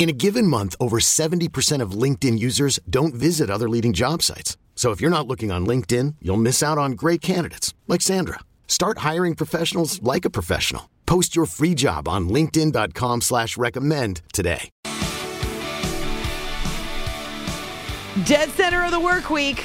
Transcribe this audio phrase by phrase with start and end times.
[0.00, 4.56] In a given month, over 70% of LinkedIn users don't visit other leading job sites.
[4.74, 8.38] So if you're not looking on LinkedIn, you'll miss out on great candidates like Sandra.
[8.66, 10.88] Start hiring professionals like a professional.
[11.04, 14.70] Post your free job on LinkedIn.com slash recommend today.
[18.24, 19.62] Dead center of the work week,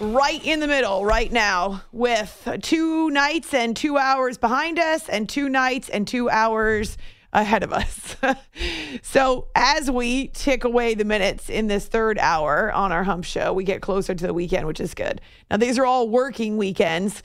[0.00, 5.28] right in the middle, right now, with two nights and two hours behind us, and
[5.28, 6.96] two nights and two hours
[7.32, 8.16] ahead of us.
[9.02, 13.52] so, as we tick away the minutes in this third hour on our hump show,
[13.52, 15.20] we get closer to the weekend, which is good.
[15.50, 17.22] Now, these are all working weekends.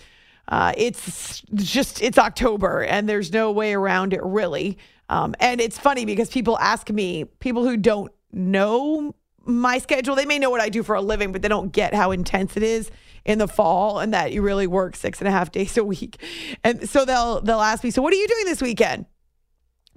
[0.47, 4.77] Uh, it's just, it's October and there's no way around it really.
[5.09, 9.15] Um, and it's funny because people ask me, people who don't know
[9.45, 11.93] my schedule, they may know what I do for a living, but they don't get
[11.93, 12.91] how intense it is
[13.25, 16.17] in the fall and that you really work six and a half days a week.
[16.63, 19.05] And so they'll they'll ask me, so what are you doing this weekend?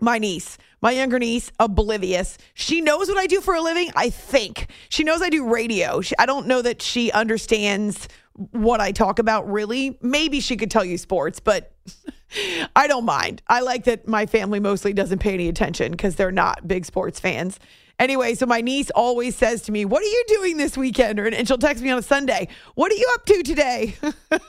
[0.01, 2.39] My niece, my younger niece, oblivious.
[2.55, 4.71] She knows what I do for a living, I think.
[4.89, 6.01] She knows I do radio.
[6.01, 9.99] She, I don't know that she understands what I talk about really.
[10.03, 11.73] Maybe she could tell you sports, but
[12.77, 13.43] I don't mind.
[13.49, 17.19] I like that my family mostly doesn't pay any attention because they're not big sports
[17.19, 17.59] fans.
[17.99, 21.19] Anyway, so my niece always says to me, What are you doing this weekend?
[21.19, 23.97] Or, and she'll text me on a Sunday, What are you up to today?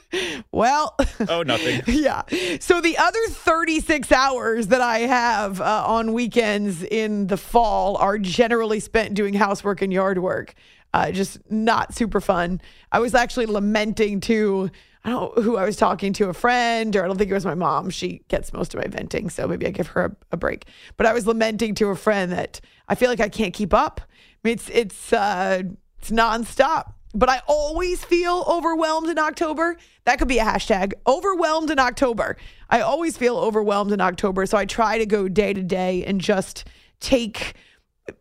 [0.52, 0.96] well,
[1.30, 1.82] oh, nothing.
[1.88, 2.24] yeah.
[2.60, 8.18] So the other 36 hours that I have uh, on weekends in the fall are
[8.18, 10.54] generally spent doing housework and yard work.
[10.94, 12.60] Uh, just not super fun.
[12.92, 14.72] I was actually lamenting to
[15.08, 17.34] I don't know who I was talking to, a friend, or I don't think it
[17.34, 17.90] was my mom.
[17.90, 20.66] She gets most of my venting, so maybe I give her a, a break.
[20.98, 22.60] But I was lamenting to a friend that
[22.90, 24.02] I feel like I can't keep up.
[24.04, 24.10] I
[24.44, 25.64] mean, it's it's uh,
[26.00, 26.92] it's nonstop.
[27.14, 29.78] But I always feel overwhelmed in October.
[30.04, 30.92] That could be a hashtag.
[31.08, 32.36] Overwhelmed in October.
[32.70, 36.20] I always feel overwhelmed in October, so I try to go day to day and
[36.20, 36.66] just
[37.00, 37.54] take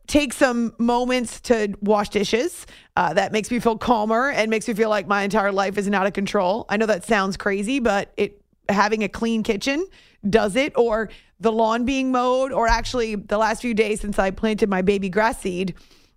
[0.07, 2.65] take some moments to wash dishes.
[2.97, 5.93] Uh, that makes me feel calmer and makes me feel like my entire life isn't
[5.93, 6.65] out of control.
[6.71, 8.41] I know that sounds crazy, but it
[8.71, 9.87] having a clean kitchen
[10.29, 14.31] does it, or the lawn being mowed, or actually the last few days since I
[14.31, 15.75] planted my baby grass seed,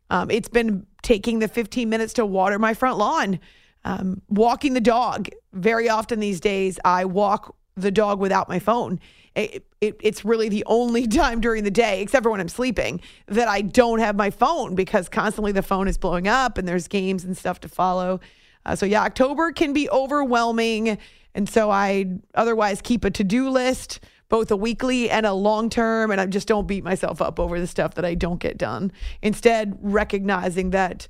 [0.10, 3.40] um, it's been taking the 15 minutes to water my front lawn.
[3.86, 5.30] Um, walking the dog.
[5.54, 9.00] Very often these days, I walk the dog without my phone
[9.36, 13.02] it, it, it's really the only time during the day, except for when I'm sleeping,
[13.28, 16.88] that I don't have my phone because constantly the phone is blowing up and there's
[16.88, 18.20] games and stuff to follow.
[18.66, 20.98] Uh, so, yeah, October can be overwhelming.
[21.34, 25.70] And so I otherwise keep a to do list, both a weekly and a long
[25.70, 26.12] term.
[26.12, 28.92] And I just don't beat myself up over the stuff that I don't get done.
[29.22, 31.08] Instead, recognizing that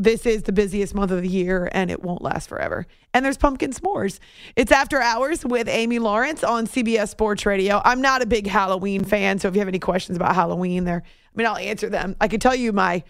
[0.00, 2.86] this is the busiest month of the year and it won't last forever.
[3.12, 4.18] And there's pumpkin s'mores.
[4.56, 7.82] It's after hours with Amy Lawrence on CBS Sports Radio.
[7.84, 11.02] I'm not a big Halloween fan, so if you have any questions about Halloween there,
[11.04, 12.16] I mean, I'll answer them.
[12.18, 13.04] I could tell you my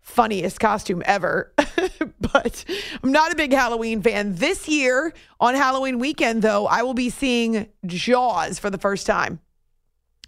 [0.00, 1.52] funniest costume ever,
[2.20, 2.64] but
[3.04, 4.34] I'm not a big Halloween fan.
[4.34, 9.38] This year on Halloween weekend, though, I will be seeing Jaws for the first time.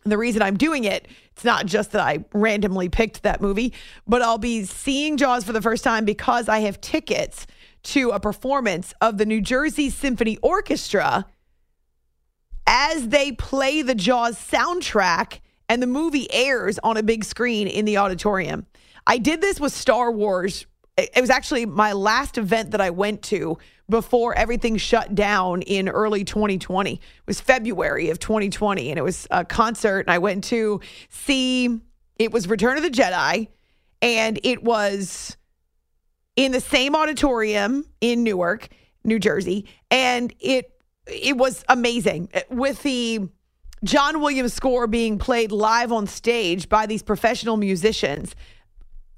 [0.09, 3.75] And the reason I'm doing it, it's not just that I randomly picked that movie,
[4.07, 7.47] but I'll be seeing Jaws for the first time because I have tickets
[7.83, 11.27] to a performance of the New Jersey Symphony Orchestra
[12.67, 17.85] as they play the Jaws soundtrack and the movie airs on a big screen in
[17.85, 18.65] the auditorium.
[19.07, 20.65] I did this with Star Wars.
[20.97, 23.59] It was actually my last event that I went to
[23.89, 26.95] before everything shut down in early 2020.
[26.95, 30.01] It was February of 2020, and it was a concert.
[30.01, 31.81] And I went to see
[32.19, 33.49] it was Return of the Jedi,
[34.03, 35.37] and it was
[36.37, 38.69] in the same auditorium in Newark,
[39.05, 40.73] New Jersey, and it
[41.07, 43.29] it was amazing with the
[43.83, 48.35] John Williams score being played live on stage by these professional musicians.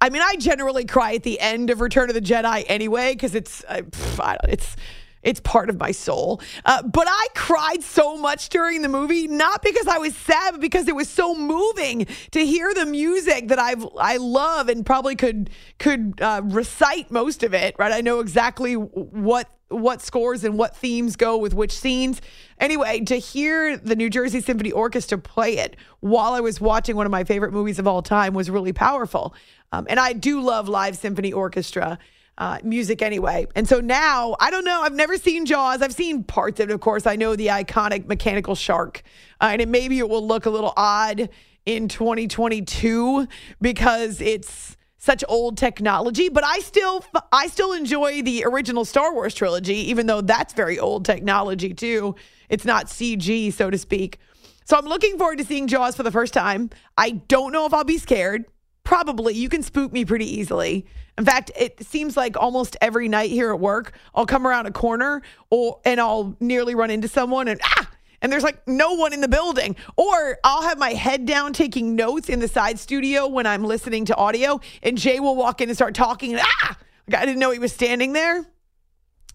[0.01, 3.35] I mean, I generally cry at the end of Return of the Jedi anyway because
[3.35, 4.77] it's uh, pff, it's
[5.23, 6.41] It's part of my soul.
[6.65, 10.63] Uh, but I cried so much during the movie, not because I was sad, but
[10.63, 15.17] because it was so moving to hear the music that I've I love and probably
[15.17, 17.77] could could uh, recite most of it.
[17.79, 22.21] Right, I know exactly what what scores and what themes go with which scenes.
[22.59, 27.07] Anyway, to hear the New Jersey Symphony Orchestra play it while I was watching one
[27.07, 29.35] of my favorite movies of all time was really powerful.
[29.73, 31.99] Um, and I do love live symphony orchestra
[32.39, 33.47] uh, music anyway.
[33.55, 35.83] And so now, I don't know, I've never seen Jaws.
[35.83, 37.07] I've seen parts of it, of course.
[37.07, 39.03] I know the iconic mechanical shark,
[39.41, 41.29] uh, and it maybe it will look a little odd
[41.67, 43.29] in 2022
[43.61, 47.03] because it's such old technology but i still
[47.33, 52.15] i still enjoy the original star wars trilogy even though that's very old technology too.
[52.49, 54.19] It's not cg so to speak.
[54.67, 56.71] So i'm looking forward to seeing jaws for the first time.
[56.97, 58.45] I don't know if i'll be scared.
[58.85, 59.35] Probably.
[59.35, 60.87] You can spook me pretty easily.
[61.17, 64.71] In fact, it seems like almost every night here at work, I'll come around a
[64.71, 67.91] corner or and I'll nearly run into someone and ah,
[68.23, 69.77] and there's like no one in the building.
[69.97, 74.05] Or I'll have my head down taking notes in the side studio when I'm listening
[74.07, 76.79] to audio, and Jay will walk in and start talking and ah,
[77.09, 78.47] I didn't know he was standing there.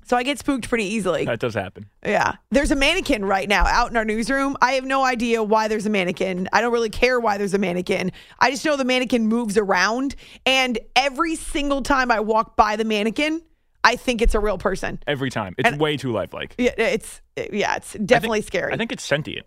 [0.08, 1.26] So I get spooked pretty easily.
[1.26, 1.90] That does happen.
[2.06, 2.36] Yeah.
[2.52, 4.56] There's a mannequin right now out in our newsroom.
[4.62, 6.48] I have no idea why there's a mannequin.
[6.54, 8.12] I don't really care why there's a mannequin.
[8.40, 10.16] I just know the mannequin moves around.
[10.46, 13.42] And every single time I walk by the mannequin,
[13.86, 15.00] I think it's a real person.
[15.08, 15.56] Every time.
[15.58, 16.56] It's And- way too lifelike.
[16.58, 17.22] Yeah, it's
[17.54, 18.74] yeah, it's definitely I think, scary.
[18.74, 19.46] I think it's sentient.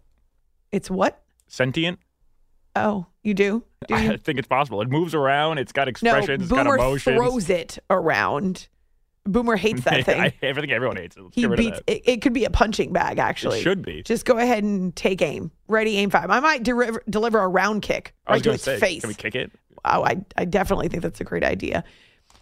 [0.73, 1.23] it's what?
[1.49, 1.99] Sentient?
[2.77, 3.65] Oh, you do?
[3.89, 4.81] Do I think it's possible.
[4.83, 5.59] It moves around.
[5.59, 6.45] It's got No, expressions.
[6.45, 7.17] it's got Boomer emotions.
[7.17, 8.69] throws it around.
[9.25, 10.21] Boomer hates that thing.
[10.21, 11.23] I, I think everyone hates it.
[11.23, 14.03] Let's he beats it, it could be a punching bag actually It should be.
[14.05, 17.83] just go ahead and take aim ready aim five i might deliver, deliver a round
[17.83, 19.53] kick right to its say, face Can we kick it?
[19.85, 21.85] wow I, I definitely think that's a great idea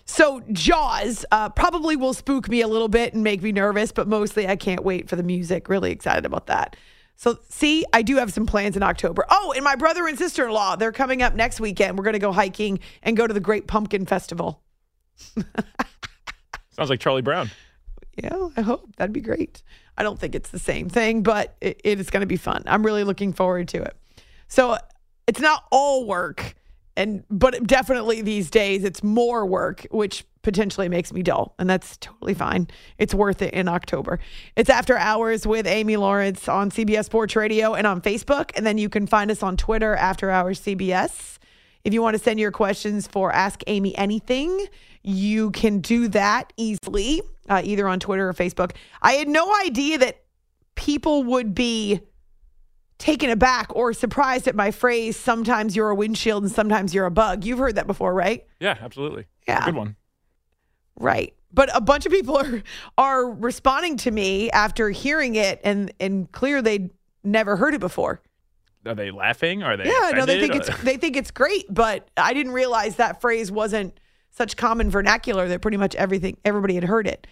[0.06, 4.08] so jaws uh, probably will spook me a little bit and make me nervous but
[4.08, 6.76] mostly i can't wait for the music really excited about that
[7.16, 10.76] so see i do have some plans in october oh and my brother and sister-in-law
[10.76, 13.66] they're coming up next weekend we're going to go hiking and go to the great
[13.66, 14.62] pumpkin festival
[16.76, 17.50] Sounds like Charlie Brown.
[18.22, 19.62] Yeah, I hope that'd be great.
[19.96, 22.62] I don't think it's the same thing, but it, it is going to be fun.
[22.66, 23.96] I'm really looking forward to it.
[24.48, 24.76] So
[25.26, 26.54] it's not all work,
[26.96, 31.96] and but definitely these days it's more work, which potentially makes me dull, and that's
[31.96, 32.68] totally fine.
[32.98, 34.20] It's worth it in October.
[34.54, 38.78] It's after hours with Amy Lawrence on CBS Sports Radio and on Facebook, and then
[38.78, 41.38] you can find us on Twitter after hours CBS.
[41.84, 44.66] If you want to send your questions for Ask Amy Anything,
[45.02, 48.72] you can do that easily, uh, either on Twitter or Facebook.
[49.02, 50.22] I had no idea that
[50.74, 52.00] people would be
[52.98, 57.10] taken aback or surprised at my phrase, sometimes you're a windshield and sometimes you're a
[57.10, 57.44] bug.
[57.44, 58.46] You've heard that before, right?
[58.60, 59.26] Yeah, absolutely.
[59.46, 59.64] Yeah.
[59.64, 59.96] Good one.
[60.98, 61.34] Right.
[61.52, 62.62] But a bunch of people are
[62.96, 66.90] are responding to me after hearing it and and clear they'd
[67.22, 68.20] never heard it before.
[68.86, 69.62] Are they laughing?
[69.62, 69.84] Are they?
[69.84, 70.74] Yeah, no, they think offended?
[70.74, 73.98] it's they think it's great, but I didn't realize that phrase wasn't
[74.30, 77.26] such common vernacular that pretty much everything everybody had heard it.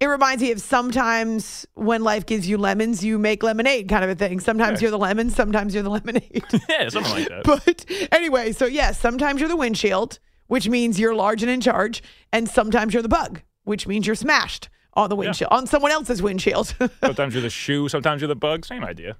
[0.00, 4.10] It reminds me of sometimes when life gives you lemons, you make lemonade kind of
[4.10, 4.38] a thing.
[4.38, 4.84] Sometimes Yeah.
[4.86, 6.44] you're the lemon, sometimes you're the lemonade.
[6.68, 7.42] yeah, something like that.
[7.44, 12.02] but anyway, so yes, sometimes you're the windshield, which means you're large and in charge,
[12.32, 16.22] and sometimes you're the bug, which means you're smashed on the windshield, on someone else's
[16.22, 16.74] windshield.
[17.02, 17.88] sometimes you're the shoe.
[17.88, 18.64] Sometimes you're the bug.
[18.64, 19.16] Same idea.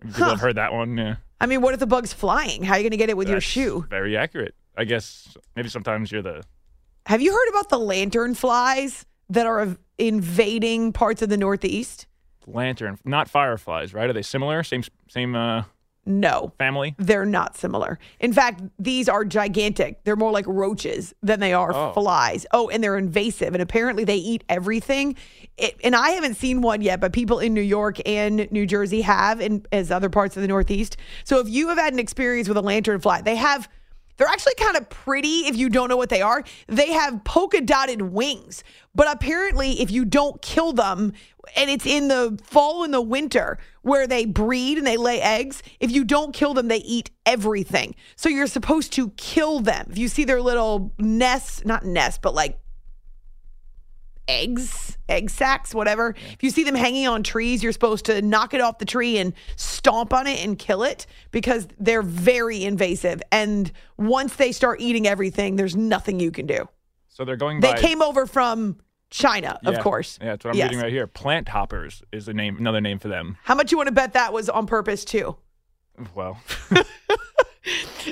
[0.00, 0.96] People have heard that one.
[0.96, 1.16] Yeah.
[1.40, 2.62] I mean, what if the bug's flying?
[2.62, 3.84] How are you going to get it with your shoe?
[3.90, 4.54] Very accurate.
[4.76, 6.42] I guess maybe sometimes you're the.
[7.06, 12.06] Have you heard about the lantern flies that are invading parts of the Northeast?
[12.46, 14.08] lantern, not fireflies, right?
[14.08, 14.62] Are they similar?
[14.62, 15.64] Same same uh,
[16.06, 16.94] No, family?
[16.96, 17.98] they're not similar.
[18.20, 20.02] In fact, these are gigantic.
[20.04, 21.92] They're more like roaches than they are Oh.
[21.92, 22.46] flies.
[22.54, 23.52] Oh, and they're invasive.
[23.54, 25.14] And apparently they eat everything.
[25.58, 29.02] It, and I haven't seen one yet, but people in New York and New Jersey
[29.02, 30.96] have, and as other parts of the Northeast.
[31.24, 33.68] So if you have had an experience with a lantern fly, they have.
[34.18, 36.44] They're actually kind of pretty if you don't know what they are.
[36.66, 38.62] They have polka dotted wings,
[38.94, 41.12] but apparently, if you don't kill them,
[41.56, 45.62] and it's in the fall and the winter where they breed and they lay eggs,
[45.80, 47.94] if you don't kill them, they eat everything.
[48.16, 49.86] So you're supposed to kill them.
[49.90, 52.58] If you see their little nests, not nests, but like
[54.28, 56.14] eggs, egg sacs, whatever.
[56.32, 59.18] If you see them hanging on trees, you're supposed to knock it off the tree
[59.18, 63.22] and stomp on it and kill it because they're very invasive.
[63.32, 66.68] And once they start eating everything, there's nothing you can do.
[67.08, 67.80] So they're going They by.
[67.80, 68.76] came over from
[69.10, 70.18] China, of course.
[70.20, 70.66] Yeah, that's what I'm Yes.
[70.66, 71.06] reading right here.
[71.06, 73.38] Plant hoppers is the name, another name for them.
[73.42, 75.36] How much you want to bet that was on purpose too?
[76.14, 76.38] Well,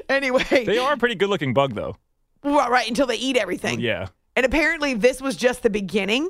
[0.08, 1.96] Anyway, they are a pretty good looking bug, though.
[2.42, 3.80] Well, right until they eat everything.
[3.80, 4.08] Yeah.
[4.36, 6.28] And apparently, this was just the beginning.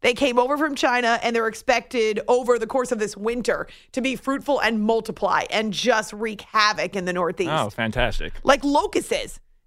[0.00, 4.00] They came over from China and they're expected over the course of this winter to
[4.00, 7.50] be fruitful and multiply and just wreak havoc in the Northeast.
[7.52, 8.32] Oh, fantastic.
[8.44, 9.12] Like locusts.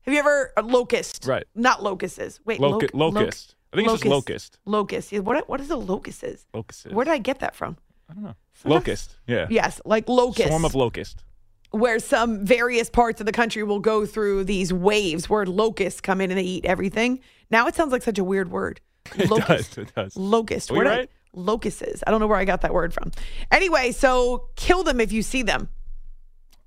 [0.04, 1.26] Have you ever a locust?
[1.28, 1.44] Right.
[1.54, 2.40] Not locusts.
[2.46, 3.56] Wait, Loca- loc- locust.
[3.74, 4.58] I think it's just locust.
[4.66, 5.12] Locust.
[5.12, 6.24] Yeah, What what is a locust?
[6.24, 6.46] Is?
[6.54, 6.86] Locusts.
[6.86, 7.76] Where did I get that from?
[8.10, 8.36] I don't know.
[8.54, 9.18] Sometimes, locust.
[9.28, 9.48] Yeah.
[9.50, 10.48] Yes, like locust.
[10.48, 11.24] Swarm of locust.
[11.72, 16.20] where some various parts of the country will go through these waves where locusts come
[16.22, 17.20] in and they eat everything.
[17.52, 18.80] Now it sounds like such a weird word.
[19.16, 19.76] It Locust.
[19.76, 19.78] does.
[19.78, 20.16] It does.
[20.16, 20.72] Locust.
[20.72, 21.10] Were Where did I- right?
[21.34, 22.04] Locusts.
[22.06, 23.12] I don't know where I got that word from.
[23.52, 25.70] Anyway, so kill them if you see them.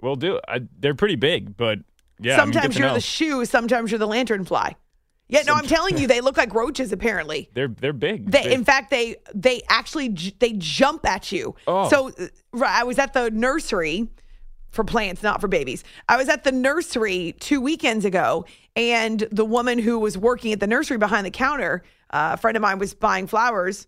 [0.00, 0.40] We'll do.
[0.48, 1.80] I, they're pretty big, but
[2.18, 2.40] yeah.
[2.40, 2.94] I mean, sometimes you're know.
[2.94, 4.74] the shoe, sometimes you're the lanternfly.
[5.28, 6.92] Yeah, no, I'm telling you, they look like roaches.
[6.92, 8.30] Apparently, They're they're big.
[8.30, 11.54] they They're- in fact they they actually j- they jump at you.
[11.66, 11.88] Oh.
[11.88, 14.08] So uh, right, I was at the nursery
[14.74, 15.84] for plants, not for babies.
[16.08, 18.44] I was at the nursery two weekends ago,
[18.76, 22.56] and the woman who was working at the nursery behind the counter, uh, a friend
[22.56, 23.86] of mine was buying flowers.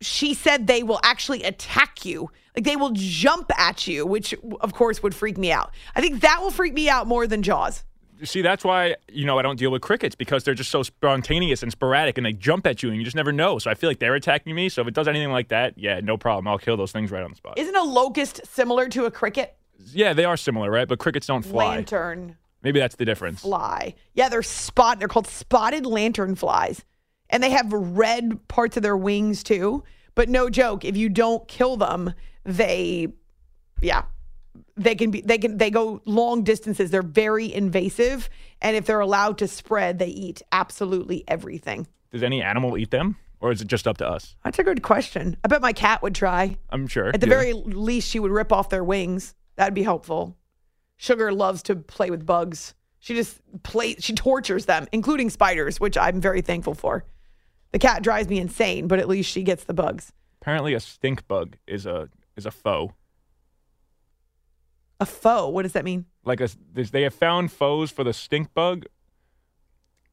[0.00, 2.30] She said they will actually attack you.
[2.56, 5.72] Like they will jump at you, which of course would freak me out.
[5.94, 7.84] I think that will freak me out more than Jaws.
[8.22, 11.62] See, that's why you know I don't deal with crickets because they're just so spontaneous
[11.62, 13.58] and sporadic, and they jump at you, and you just never know.
[13.58, 14.68] So I feel like they're attacking me.
[14.68, 16.46] So if it does anything like that, yeah, no problem.
[16.46, 17.58] I'll kill those things right on the spot.
[17.58, 19.56] Isn't a locust similar to a cricket?
[19.92, 20.88] Yeah, they are similar, right?
[20.88, 21.76] But crickets don't fly.
[21.76, 23.42] Lantern Maybe that's the difference.
[23.42, 23.94] fly.
[24.14, 24.98] Yeah, they're spot.
[24.98, 26.82] They're called spotted lantern flies,
[27.28, 29.84] and they have red parts of their wings too.
[30.14, 32.14] But no joke, if you don't kill them,
[32.44, 33.08] they,
[33.82, 34.04] yeah,
[34.76, 35.20] they can be.
[35.20, 35.58] They can.
[35.58, 36.90] They go long distances.
[36.90, 38.30] They're very invasive,
[38.62, 41.86] and if they're allowed to spread, they eat absolutely everything.
[42.12, 44.36] Does any animal eat them, or is it just up to us?
[44.42, 45.36] That's a good question.
[45.44, 46.56] I bet my cat would try.
[46.70, 47.08] I'm sure.
[47.08, 47.34] At the yeah.
[47.34, 49.34] very least, she would rip off their wings.
[49.56, 50.36] That'd be helpful.
[50.96, 52.74] Sugar loves to play with bugs.
[53.00, 53.96] She just play.
[53.98, 57.04] She tortures them, including spiders, which I'm very thankful for.
[57.72, 60.12] The cat drives me insane, but at least she gets the bugs.
[60.40, 62.94] apparently a stink bug is a is a foe.
[65.00, 65.48] A foe.
[65.48, 66.06] What does that mean?
[66.24, 68.86] Like a, they have found foes for the stink bug.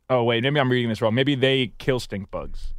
[0.09, 1.13] Oh wait, maybe I'm reading this wrong.
[1.13, 2.73] Maybe they kill stink bugs.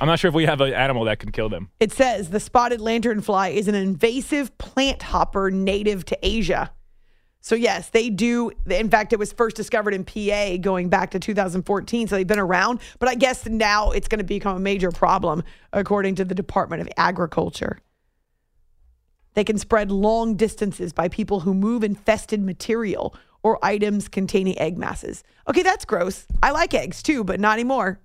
[0.00, 1.70] I'm not sure if we have an animal that can kill them.
[1.78, 6.72] It says the spotted lanternfly is an invasive plant hopper native to Asia.
[7.42, 8.50] So, yes, they do.
[8.68, 12.08] In fact, it was first discovered in PA going back to 2014.
[12.08, 12.80] So they've been around.
[12.98, 16.82] But I guess now it's going to become a major problem, according to the Department
[16.82, 17.78] of Agriculture.
[19.34, 24.76] They can spread long distances by people who move infested material or items containing egg
[24.76, 25.22] masses.
[25.48, 26.26] Okay, that's gross.
[26.42, 28.00] I like eggs too, but not anymore.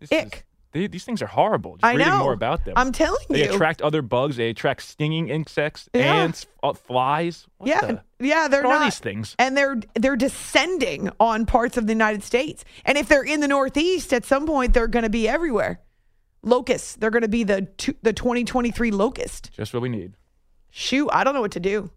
[0.00, 0.46] This is- Ick.
[0.72, 1.76] They, these things are horrible.
[1.76, 2.18] Just I reading know.
[2.20, 2.74] more about them.
[2.76, 3.48] I'm telling they you.
[3.48, 4.36] They attract other bugs.
[4.36, 6.14] They attract stinging insects, Yeah.
[6.14, 7.46] ants, uh, flies.
[7.58, 9.34] What yeah, the- yeah, they're what are not these things?
[9.38, 12.64] and they're they're descending on parts of the United States.
[12.84, 15.80] And if they're in the Northeast, at some point they're going to be everywhere.
[16.42, 19.50] Locusts, they're going to be the two, the 2023 locust.
[19.52, 20.14] Just what we need.
[20.70, 21.90] Shoot, I don't know what to do.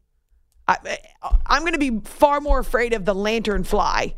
[0.68, 0.98] I,
[1.46, 4.16] I'm going to be far more afraid of the lantern fly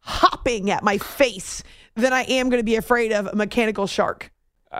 [0.00, 1.62] hopping at my face
[1.96, 4.30] than I am going to be afraid of a mechanical shark.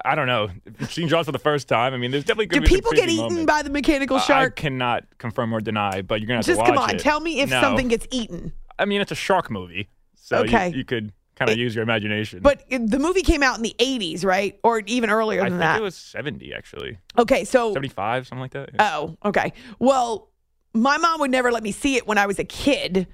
[0.04, 0.48] I, don't know.
[0.88, 2.92] Seen Jaws for the first time, I mean, there's definitely Do going to be people
[2.92, 3.46] get eaten moments.
[3.46, 4.52] by the mechanical shark?
[4.58, 6.98] I cannot confirm or deny, but you're gonna have Just to watch come on, it.
[6.98, 7.60] tell me if No.
[7.60, 8.52] something gets eaten.
[8.78, 10.68] I mean, it's a shark movie, so you- Okay.
[10.76, 12.40] you, could kind of use your imagination.
[12.42, 14.58] But the movie came out in the 80s, right?
[14.62, 15.78] Or even earlier I than think that.
[15.78, 18.70] it was 70 actually, okay, so 75, something like that.
[18.74, 18.96] Yeah.
[18.98, 19.52] Oh, okay.
[19.78, 20.28] Well,
[20.74, 23.06] my mom would never let me see it when I was a kid,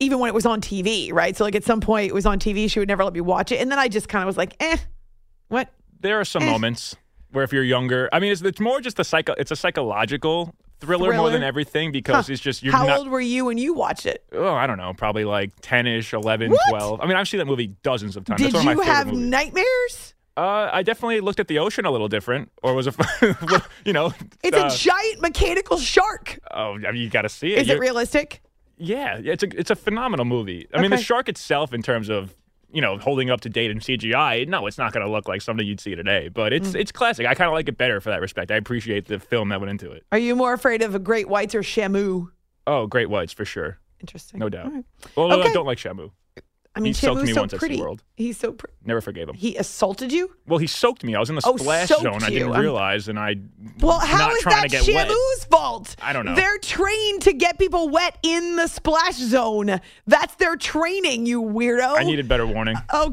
[0.00, 1.36] even when it was on TV, right?
[1.36, 3.52] So, like at some point it was on TV, she would never let me watch
[3.52, 3.60] it.
[3.60, 4.76] And then I just kind of was like, eh,
[5.48, 5.70] what?
[6.00, 6.50] there are some Eh.
[6.50, 6.94] moments
[7.32, 9.34] where if you're younger, I mean, it's, it's more just a psycho.
[9.36, 12.32] It's a psychological thriller, more than everything because Huh.
[12.32, 12.98] it's just you're How not.
[13.00, 14.22] old were you when you watched it?
[14.32, 16.60] Oh, I don't know, probably like 10ish, 11, What?
[16.70, 17.00] 12.
[17.00, 18.40] I mean, I've seen that movie dozens of times.
[18.40, 19.28] Did you have movies.
[19.28, 20.14] nightmares?
[20.36, 22.92] Uh, I definitely looked at the ocean a little different, or was a,
[23.84, 24.12] you know,
[24.44, 26.38] It's uh, a giant mechanical shark.
[26.54, 27.58] oh, I mean, you got to see it.
[27.62, 28.40] Is it You're- realistic?
[28.78, 30.66] Yeah, it's a it's a phenomenal movie.
[30.72, 32.34] I mean, the shark itself, in terms of
[32.70, 35.42] you know holding up to date in CGI, no, it's not going to look like
[35.42, 36.28] something you'd see today.
[36.28, 36.80] But it's Mm.
[36.80, 37.26] it's classic.
[37.26, 38.50] I kind of like it better for that respect.
[38.50, 40.04] I appreciate the film that went into it.
[40.12, 42.28] Are you more afraid of a great whites or Shamu?
[42.66, 44.38] Oh, great whites for sure, Interesting.
[44.40, 44.72] no doubt.
[44.72, 44.84] Right.
[45.16, 46.10] Well, I don't like Shamu.
[46.78, 47.78] I mean, He soaked me so once at pretty.
[47.78, 48.00] SeaWorld.
[48.16, 48.74] He's so pretty.
[48.84, 49.34] Never forgave him.
[49.34, 50.34] He assaulted you?
[50.46, 51.14] Well, he soaked me.
[51.16, 52.22] I was in the Oh, splash zone.
[52.22, 53.34] I didn't realize, and I
[53.80, 55.08] Well, how not is trying that to get wet.
[55.08, 55.96] Shamu's fault?
[56.00, 56.34] I don't know.
[56.36, 59.80] They're trained to get people wet in the splash zone.
[60.06, 61.96] That's their training, you weirdo.
[61.98, 62.76] I needed better warning.
[62.90, 63.12] Oh,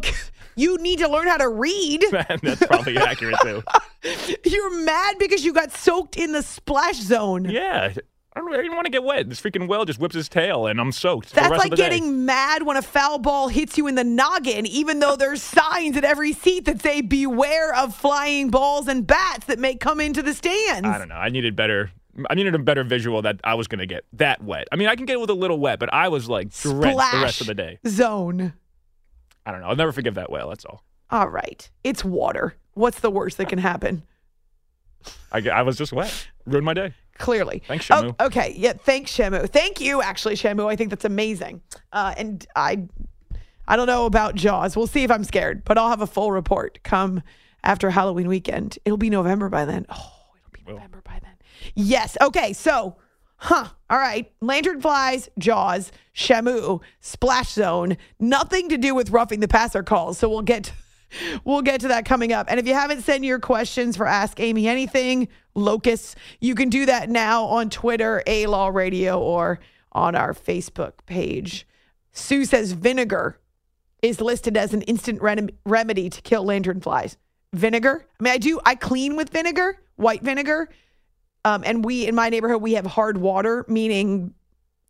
[0.55, 2.01] you need to learn how to read.
[2.11, 3.61] That's probably accurate too.
[4.45, 7.45] You're mad because you got soaked in the splash zone.
[7.49, 7.93] Yeah,
[8.35, 9.29] I don't, even want to get wet.
[9.29, 11.33] This freaking whale just whips his tail, and I'm soaked.
[11.33, 11.89] That's rest like of the day.
[11.89, 15.95] getting mad when a foul ball hits you in the noggin, even though there's signs
[15.95, 20.21] at every seat that say beware of flying balls and bats that may come into
[20.21, 20.85] the stands.
[20.87, 21.15] I don't know.
[21.15, 21.91] I needed better.
[22.29, 24.67] I needed a better visual that I was going to get that wet.
[24.71, 27.19] I mean, I can get with a little wet, but I was like drenched the
[27.21, 27.79] rest of the day.
[27.87, 28.53] zone.
[29.45, 29.67] I don't know.
[29.67, 30.49] I'll never forgive that whale.
[30.49, 30.83] That's all.
[31.09, 31.69] All right.
[31.83, 32.55] It's water.
[32.73, 34.03] What's the worst that can happen?
[35.31, 36.27] I, I was just wet.
[36.45, 36.93] Ruined my day.
[37.17, 37.63] Clearly.
[37.67, 38.21] Thanks, Oh, Shamu.
[38.27, 38.53] okay.
[38.57, 38.73] Yeah.
[38.73, 39.49] Thanks, Shamu.
[39.49, 40.67] Thank you, actually, Shamu.
[40.67, 41.61] I think that's amazing.
[41.93, 42.83] Uh, and I,
[43.67, 44.75] I don't know about Jaws.
[44.75, 47.21] We'll see if I'm scared, but I'll have a full report come
[47.63, 48.77] after Halloween weekend.
[48.85, 49.85] It'll be November by then.
[49.89, 51.31] Oh, it'll be November by then.
[51.73, 52.17] Yes.
[52.21, 52.51] Okay.
[52.53, 52.97] So,
[53.37, 53.69] huh.
[53.89, 54.29] All right.
[54.41, 57.95] Lantern flies, Jaws, Shamu, Splash Zone.
[58.19, 60.17] Nothing to do with roughing the passer calls.
[60.17, 60.71] So we'll get.
[61.43, 62.47] We'll get to that coming up.
[62.49, 66.85] And if you haven't sent your questions for Ask Amy Anything, Locus, you can do
[66.85, 69.59] that now on Twitter, A Law Radio, or
[69.91, 71.65] on our Facebook page.
[72.11, 73.39] Sue says vinegar
[74.01, 77.15] is listed as an instant rem- remedy to kill lanternflies.
[77.53, 78.05] Vinegar?
[78.19, 80.69] I mean, I do, I clean with vinegar, white vinegar.
[81.45, 84.33] Um, and we, in my neighborhood, we have hard water, meaning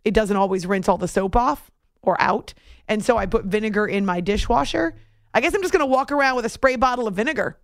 [0.04, 1.70] it doesn't always rinse all the soap off
[2.02, 2.54] or out.
[2.88, 4.96] And so I put vinegar in my dishwasher.
[5.36, 7.60] I guess I'm just going to walk around with a spray bottle of vinegar.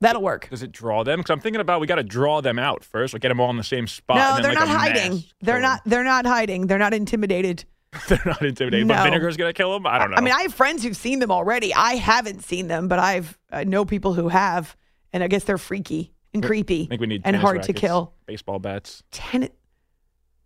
[0.00, 0.48] That'll work.
[0.50, 1.20] Does it draw them?
[1.20, 3.48] Because I'm thinking about we got to draw them out first, like get them all
[3.48, 4.18] in the same spot.
[4.18, 5.24] No, and then, they're like, not hiding.
[5.40, 5.80] They're not.
[5.86, 6.66] They're not hiding.
[6.66, 7.64] They're not intimidated.
[8.08, 8.86] they're not intimidated.
[8.86, 8.94] No.
[8.94, 9.86] But vinegar's gonna kill them.
[9.86, 10.16] I don't know.
[10.16, 11.72] I mean, I have friends who've seen them already.
[11.72, 14.76] I haven't seen them, but I've I know people who have,
[15.12, 18.12] and I guess they're freaky and creepy I think we need and hard to kill.
[18.26, 19.48] Baseball bats, Ten-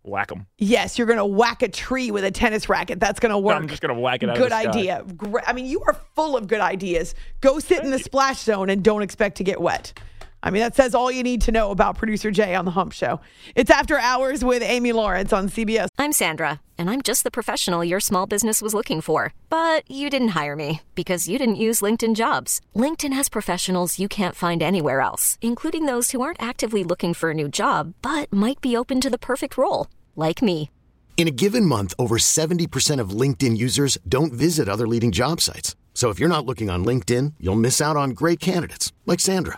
[0.03, 0.47] whack them.
[0.57, 2.99] yes, you're going to whack a tree with a tennis racket.
[2.99, 3.55] That's going to work.
[3.55, 4.37] I'm just gonna whack it out.
[4.37, 4.79] Good of the sky.
[4.79, 5.05] idea.
[5.45, 7.15] I mean, you are full of good ideas.
[7.41, 9.93] Go sit in the splash zone and don't expect to get wet.
[10.41, 12.93] I mean, that says all you need to know about producer Jay on the Hump
[12.93, 13.19] Show.
[13.55, 15.89] It's After Hours with Amy Lawrence on CBS.
[15.97, 19.33] I'm Sandra, and I'm just the professional your small business was looking for.
[19.49, 22.61] But you didn't hire me because you didn't use LinkedIn jobs.
[22.73, 27.31] LinkedIn has professionals you can't find anywhere else, including those who aren't actively looking for
[27.31, 30.69] a new job but might be open to the perfect role, like me.
[31.17, 35.75] In a given month, over 70% of LinkedIn users don't visit other leading job sites.
[35.93, 39.57] So if you're not looking on LinkedIn, you'll miss out on great candidates like Sandra.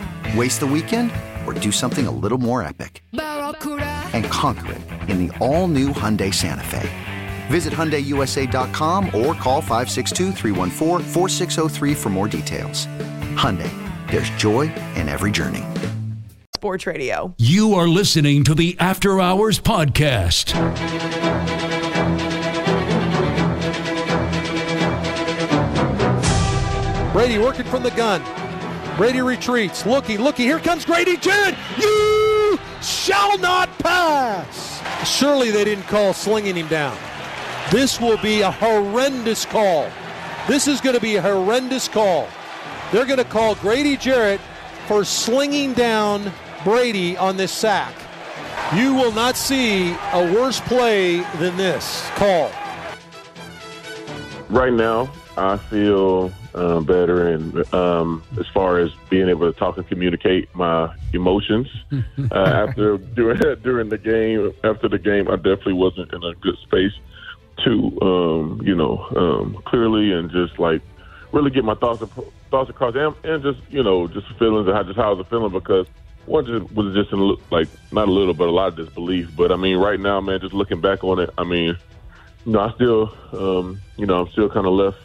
[0.35, 1.11] Waste the weekend
[1.45, 3.03] or do something a little more epic?
[3.11, 6.89] And conquer it in the all new Hyundai Santa Fe.
[7.47, 12.87] Visit HyundaiUSA.com or call 562-314-4603 for more details.
[13.35, 13.69] Hyundai,
[14.09, 15.63] there's joy in every journey.
[16.55, 17.33] Sports Radio.
[17.37, 20.53] You are listening to the After Hours Podcast.
[27.13, 28.21] Brady working from the gun.
[28.97, 30.45] Brady retreats, looking, looking.
[30.45, 31.55] Here comes Grady Jarrett.
[31.77, 34.81] You shall not pass.
[35.09, 36.97] Surely they didn't call slinging him down.
[37.71, 39.89] This will be a horrendous call.
[40.47, 42.27] This is going to be a horrendous call.
[42.91, 44.41] They're going to call Grady Jarrett
[44.87, 46.31] for slinging down
[46.63, 47.93] Brady on this sack.
[48.75, 52.51] You will not see a worse play than this call.
[54.49, 59.77] right now, I feel uh, better, and um, as far as being able to talk
[59.77, 61.67] and communicate my emotions
[62.31, 66.57] uh, after during during the game, after the game, I definitely wasn't in a good
[66.63, 66.93] space
[67.63, 70.81] to, um, you know, um, clearly and just like
[71.31, 72.03] really get my thoughts
[72.49, 75.27] thoughts across, and, and just you know just feelings and how just how I was
[75.27, 75.87] feeling because
[76.25, 79.29] one just was just in, like not a little, but a lot of disbelief.
[79.35, 81.77] But I mean, right now, man, just looking back on it, I mean,
[82.45, 84.99] you know, I still, um, you know, I'm still kind of left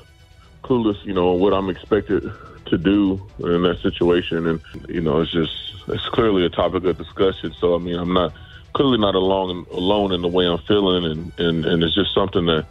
[0.66, 2.30] clueless, you know, what I'm expected
[2.66, 5.52] to do in that situation, and you know, it's just
[5.88, 7.54] it's clearly a topic of discussion.
[7.60, 8.32] So I mean, I'm not
[8.74, 12.46] clearly not alone alone in the way I'm feeling, and and, and it's just something
[12.46, 12.66] that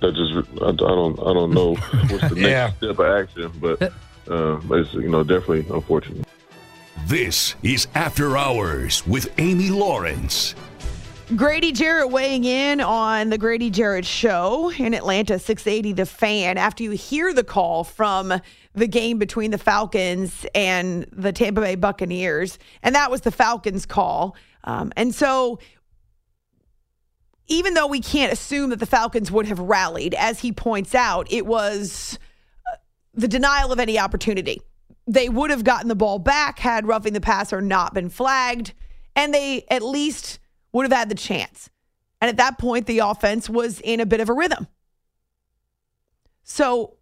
[0.00, 0.32] that just
[0.62, 1.74] I, I don't I don't know
[2.08, 2.72] what's the next Yeah.
[2.72, 3.82] step of action, but
[4.28, 6.26] uh, it's you know definitely unfortunate.
[7.06, 10.56] This is After Hours with Amy Lawrence.
[11.34, 16.56] Grady Jarrett weighing in on the Grady Jarrett show in Atlanta, 680 The Fan.
[16.56, 18.40] After you hear the call from
[18.74, 23.86] the game between the Falcons and the Tampa Bay Buccaneers, and that was the Falcons'
[23.86, 24.36] call.
[24.62, 25.58] Um, and so,
[27.48, 31.26] even though we can't assume that the Falcons would have rallied, as he points out,
[31.28, 32.20] it was
[32.72, 32.76] uh,
[33.14, 34.62] the denial of any opportunity.
[35.08, 38.74] They would have gotten the ball back had roughing the passer not been flagged,
[39.16, 40.38] and they at least
[40.76, 41.70] would have had the chance.
[42.20, 44.66] And at that point, the offense was in a bit of a rhythm.
[46.44, 46.96] So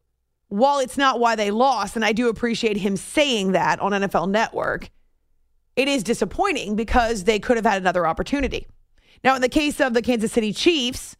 [0.48, 4.30] while it's not why they lost, and I do appreciate him saying that on NFL
[4.30, 4.90] Network,
[5.76, 8.66] it is disappointing because they could have had another opportunity.
[9.22, 11.16] Now, in the case of the Kansas City Chiefs,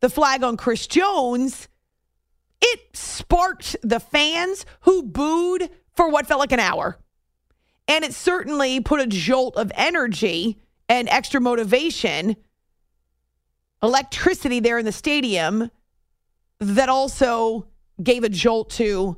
[0.00, 1.68] the flag on Chris Jones,
[2.60, 6.98] it sparked the fans who booed for what felt like an hour.
[7.88, 12.36] And it certainly put a jolt of energy and extra motivation,
[13.82, 15.70] electricity there in the stadium
[16.60, 17.66] that also
[18.02, 19.16] gave a jolt to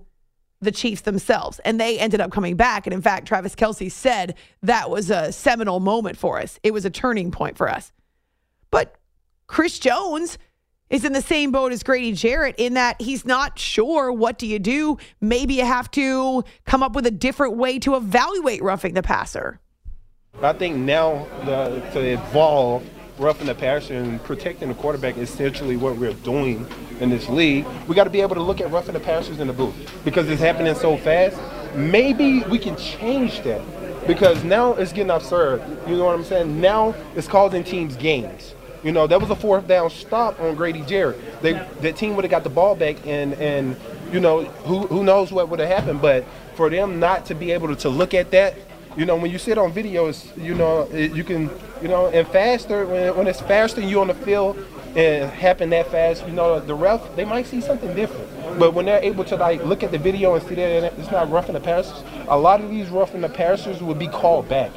[0.61, 1.61] the Chiefs themselves.
[1.61, 2.87] And they ended up coming back.
[2.87, 6.59] And in fact, Travis Kelce said that was a seminal moment for us.
[6.63, 7.93] It was a turning point for us.
[8.71, 8.97] But
[9.47, 10.37] Chris Jones
[10.91, 14.47] is in the same boat as Grady Jarrett in that he's not sure what do
[14.47, 14.99] you do.
[15.21, 19.61] Maybe you have to come up with a different way to evaluate roughing the passer.
[20.41, 22.88] I think now the, to evolve
[23.19, 26.64] roughing the passer and protecting the quarterback is essentially what we're doing
[27.01, 27.67] in this league.
[27.88, 30.29] We got to be able to look at roughing the passers in the booth because
[30.29, 31.37] it's happening so fast.
[31.75, 33.61] Maybe we can change that
[34.07, 35.61] because now it's getting absurd.
[35.88, 36.61] You know what I'm saying?
[36.61, 38.55] Now it's causing teams games.
[38.85, 41.43] You know, that was a fourth down stop on Grady Jarrett.
[41.43, 43.77] They, that team would have got the ball back, and and
[44.12, 46.01] you know who who knows what would have happened.
[46.01, 48.55] But for them not to be able to, to look at that
[48.99, 51.49] you know, when you sit on videos, you know, you can,
[51.81, 54.59] you know, and faster, when, when it's faster you on the field
[54.97, 58.29] and happen that fast, you know, the ref, they might see something different.
[58.59, 61.31] But when they're able to, like, look at the video and see that it's not
[61.31, 64.73] roughing the passers, a lot of these roughing the passers would be called back.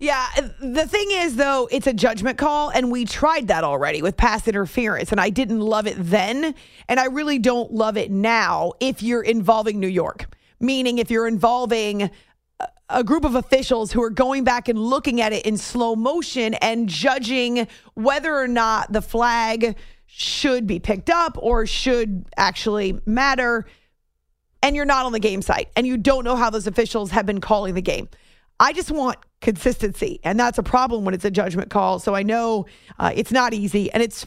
[0.00, 0.26] Yeah,
[0.60, 4.48] the thing is, though, it's a judgment call, and we tried that already with pass
[4.48, 6.56] interference, and I didn't love it then,
[6.88, 10.34] and I really don't love it now if you're involving New York.
[10.58, 12.10] Meaning, if you're involving
[12.88, 16.54] a group of officials who are going back and looking at it in slow motion
[16.54, 23.66] and judging whether or not the flag should be picked up or should actually matter.
[24.62, 27.24] And you're not on the game site and you don't know how those officials have
[27.24, 28.08] been calling the game.
[28.60, 30.20] I just want consistency.
[30.22, 31.98] And that's a problem when it's a judgment call.
[31.98, 32.66] So I know
[32.98, 34.26] uh, it's not easy and it's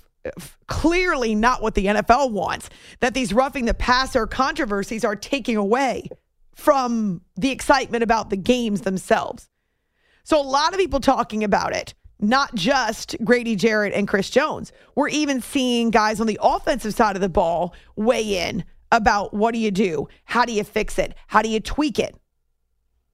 [0.67, 2.69] clearly not what the NFL wants
[2.99, 6.09] that these roughing the passer controversies are taking away
[6.55, 9.49] from the excitement about the games themselves.
[10.23, 14.71] So, a lot of people talking about it, not just Grady Jarrett and Chris Jones.
[14.95, 19.53] We're even seeing guys on the offensive side of the ball weigh in about what
[19.53, 20.07] do you do?
[20.23, 21.13] How do you fix it?
[21.27, 22.15] How do you tweak it?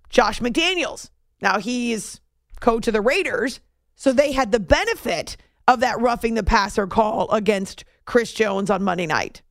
[0.10, 1.10] Josh McDaniels.
[1.42, 2.22] Now, he's
[2.60, 3.60] coach of the Raiders,
[3.96, 5.36] so they had the benefit
[5.68, 9.42] of that roughing the passer call against Chris Jones on Monday night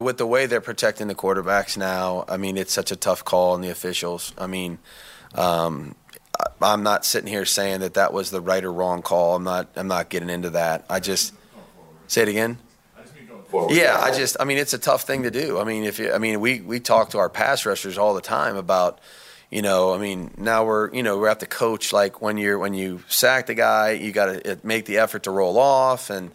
[0.00, 3.52] with the way they're protecting the quarterbacks now, I mean, it's such a tough call
[3.54, 4.32] on the officials.
[4.36, 4.78] I mean,
[5.34, 5.94] um,
[6.60, 9.36] I'm not sitting here saying that that was the right or wrong call.
[9.36, 9.68] I'm not.
[9.76, 10.84] I'm not getting into that.
[10.90, 11.32] I just
[12.08, 12.58] say it again.
[13.70, 14.36] Yeah, I just.
[14.40, 15.58] I mean, it's a tough thing to do.
[15.60, 18.20] I mean, if you, I mean, we we talk to our pass rushers all the
[18.20, 19.00] time about.
[19.50, 22.58] You know, I mean, now we're you know we have to coach like when you're
[22.58, 26.32] when you sack the guy, you got to make the effort to roll off and.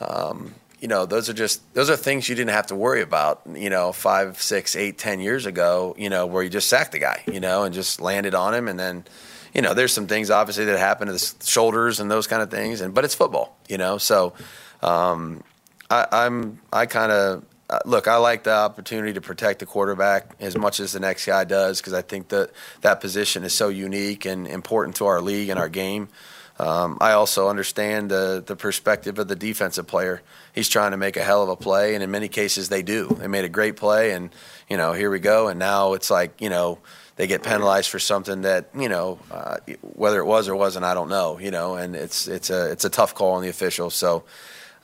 [0.00, 0.54] Um,
[0.86, 3.42] you know, those are just those are things you didn't have to worry about.
[3.52, 5.96] You know, five, six, eight, ten years ago.
[5.98, 7.24] You know, where you just sacked the guy.
[7.26, 9.04] You know, and just landed on him, and then,
[9.52, 12.52] you know, there's some things obviously that happen to the shoulders and those kind of
[12.52, 12.80] things.
[12.82, 13.58] And but it's football.
[13.68, 14.34] You know, so
[14.80, 15.42] um,
[15.90, 18.06] I, I'm I kind of uh, look.
[18.06, 21.80] I like the opportunity to protect the quarterback as much as the next guy does
[21.80, 25.58] because I think that that position is so unique and important to our league and
[25.58, 26.10] our game.
[26.58, 30.22] Um, I also understand the the perspective of the defensive player.
[30.54, 33.08] He's trying to make a hell of a play, and in many cases they do.
[33.08, 34.30] They made a great play, and
[34.68, 36.78] you know here we go, and now it's like you know
[37.16, 40.94] they get penalized for something that you know uh, whether it was or wasn't, I
[40.94, 41.38] don't know.
[41.38, 43.94] You know, and it's it's a it's a tough call on the officials.
[43.94, 44.24] So,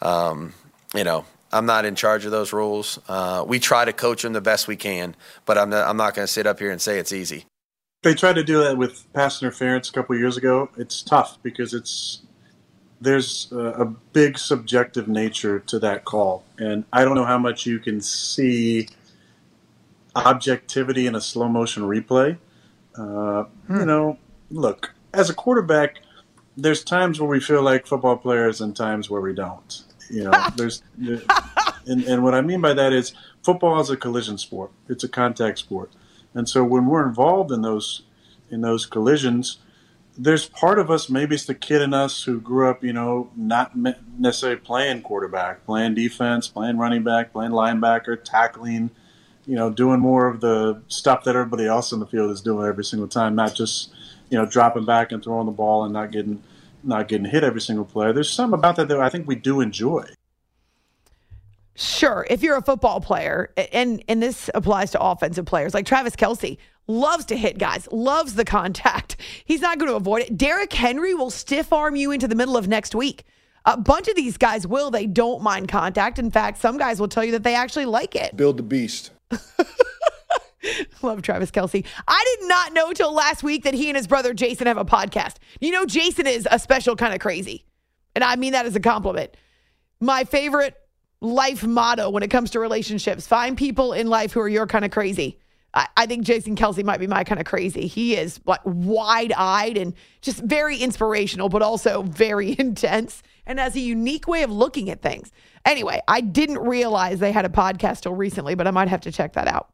[0.03, 0.53] um,
[0.95, 2.99] you know, I'm not in charge of those rules.
[3.09, 5.15] Uh, we try to coach them the best we can,
[5.47, 7.47] but I'm not, I'm not going to sit up here and say it's easy.
[8.03, 10.71] They tried to do that with pass interference a couple years ago.
[10.77, 12.23] It's tough because it's
[13.01, 17.67] there's a, a big subjective nature to that call, and I don't know how much
[17.67, 18.89] you can see
[20.15, 22.39] objectivity in a slow motion replay.
[22.97, 23.81] Uh, hmm.
[23.81, 24.19] You know,
[24.51, 26.01] look, as a quarterback,
[26.57, 29.83] there's times where we feel like football players and times where we don't.
[30.11, 30.83] You know, there's,
[31.87, 34.71] and, and what I mean by that is football is a collision sport.
[34.89, 35.91] It's a contact sport,
[36.35, 38.03] and so when we're involved in those
[38.51, 39.59] in those collisions,
[40.17, 43.31] there's part of us, maybe it's the kid in us who grew up, you know,
[43.35, 43.73] not
[44.19, 48.91] necessarily playing quarterback, playing defense, playing running back, playing linebacker, tackling,
[49.47, 52.67] you know, doing more of the stuff that everybody else in the field is doing
[52.67, 53.91] every single time, not just,
[54.29, 56.43] you know, dropping back and throwing the ball and not getting
[56.85, 58.13] not getting hit every single play.
[58.13, 60.05] There's some about that that I think we do enjoy.
[61.75, 66.15] Sure, if you're a football player, and and this applies to offensive players like Travis
[66.15, 69.17] Kelce loves to hit guys, loves the contact.
[69.45, 70.37] He's not going to avoid it.
[70.37, 73.25] Derrick Henry will stiff arm you into the middle of next week.
[73.65, 74.91] A bunch of these guys will.
[74.91, 76.19] They don't mind contact.
[76.19, 78.37] In fact, some guys will tell you that they actually like it.
[78.37, 79.13] Build the beast.
[81.03, 81.85] Love Travis Kelce.
[82.07, 84.85] I did not know till last week that he and his brother Jason have a
[84.85, 85.37] podcast.
[85.61, 87.65] You know, Jason is a special kind of crazy.
[88.15, 89.37] And I mean that as a compliment.
[90.01, 90.77] My favorite
[91.23, 94.85] life motto when it comes to relationships find people in life who are your kind
[94.85, 95.39] of crazy.
[95.73, 97.87] I, I think Jason Kelce might be my kind of crazy.
[97.87, 103.77] He is like wide eyed and just very inspirational, but also very intense and has
[103.77, 105.31] a unique way of looking at things.
[105.65, 109.13] Anyway, I didn't realize they had a podcast till recently, but I might have to
[109.13, 109.73] check that out.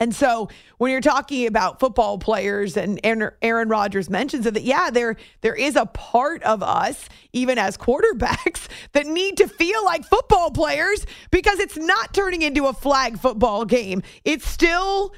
[0.00, 5.16] And so when you're talking about football players and Aaron Rodgers mentions that yeah, there
[5.42, 10.50] there is a part of us, even as quarterbacks, that need to feel like football
[10.50, 14.02] players because it's not turning into a flag football game.
[14.24, 15.14] It's still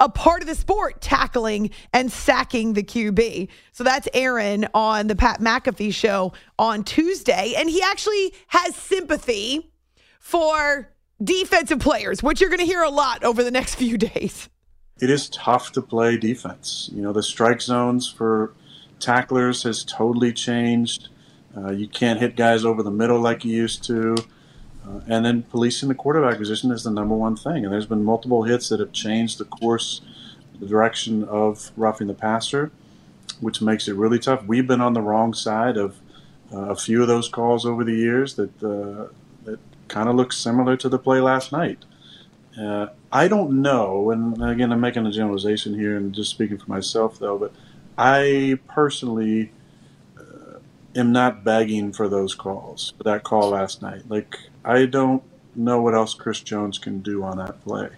[0.00, 3.48] a part of the sport, tackling and sacking the QB.
[3.72, 7.54] So that's Aaron on the Pat McAfee show on Tuesday.
[7.56, 9.72] And he actually has sympathy
[10.18, 14.48] for defensive players, which you're going to hear a lot over the next few days.
[15.00, 16.90] It is tough to play defense.
[16.92, 18.52] You know, the strike zones for
[18.98, 21.08] tacklers has totally changed.
[21.56, 24.16] Uh, you can't hit guys over the middle like you used to.
[24.86, 27.64] Uh, and then policing the quarterback position is the number one thing.
[27.64, 30.00] And there's been multiple hits that have changed the course,
[30.58, 32.72] the direction of roughing the passer,
[33.40, 34.44] which makes it really tough.
[34.46, 36.00] We've been on the wrong side of
[36.52, 39.12] uh, a few of those calls over the years that uh,
[39.88, 41.84] kind of looks similar to the play last night.
[42.60, 46.68] Uh, I don't know, and again, I'm making a generalization here and just speaking for
[46.68, 47.52] myself, though, but
[47.96, 49.52] I personally
[50.18, 50.58] uh,
[50.96, 54.02] am not begging for those calls, for that call last night.
[54.08, 55.22] Like, I don't
[55.54, 57.90] know what else Chris Jones can do on that play.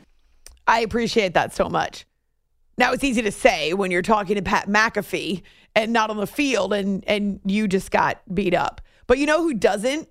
[0.67, 2.07] I appreciate that so much.
[2.79, 5.43] Now it's easy to say when you're talking to Pat McAfee
[5.75, 8.81] and not on the field and and you just got beat up.
[9.07, 10.09] But you know who doesn't?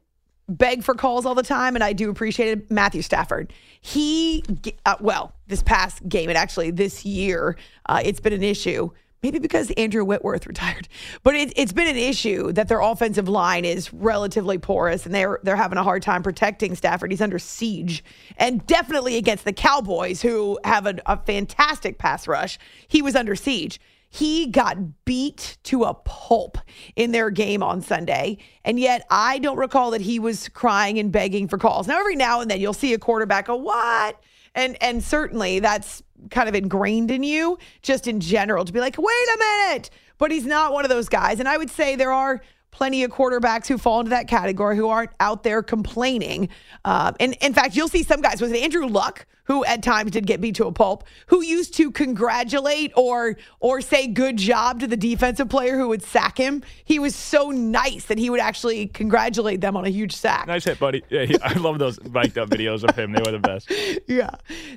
[0.50, 2.72] Beg for calls all the time, and I do appreciate it.
[2.72, 3.54] Matthew Stafford.
[3.82, 4.44] He,
[4.86, 8.90] uh, well, this past game, and actually this year, uh, it's been an issue.
[9.22, 10.88] Maybe because Andrew Whitworth retired,
[11.24, 15.40] but it, has been an issue that their offensive line is relatively porous, and they're
[15.44, 17.12] they're having a hard time protecting Stafford.
[17.12, 18.04] He's under siege,
[18.38, 22.58] and definitely against the Cowboys, who have a, a fantastic pass rush.
[22.88, 23.80] He was under siege.
[24.10, 26.58] He got beat to a pulp
[26.96, 28.40] in their game on Sunday.
[28.66, 31.88] And yet I don't recall that he was crying and begging for calls.
[31.88, 34.20] Now, every now and then you'll see a quarterback go, What?
[34.56, 38.98] And and certainly that's kind of ingrained in you just in general to be like,
[38.98, 39.90] wait a minute.
[40.18, 41.40] But he's not one of those guys.
[41.40, 44.88] And I would say there are plenty of quarterbacks who fall into that category who
[44.88, 46.50] aren't out there complaining.
[46.86, 48.42] Um, and in fact, you'll see some guys.
[48.42, 51.04] Was it Andrew Luck who at times did get beat to a pulp?
[51.28, 56.04] Who used to congratulate or or say good job to the defensive player who would
[56.04, 56.64] sack him?
[56.86, 60.48] He was so nice that he would actually congratulate them on a huge sack.
[60.48, 61.04] Nice hit, buddy.
[61.10, 63.12] Yeah, he, I love those mic'd up videos of him.
[63.12, 63.72] They were the best.
[64.08, 64.30] yeah.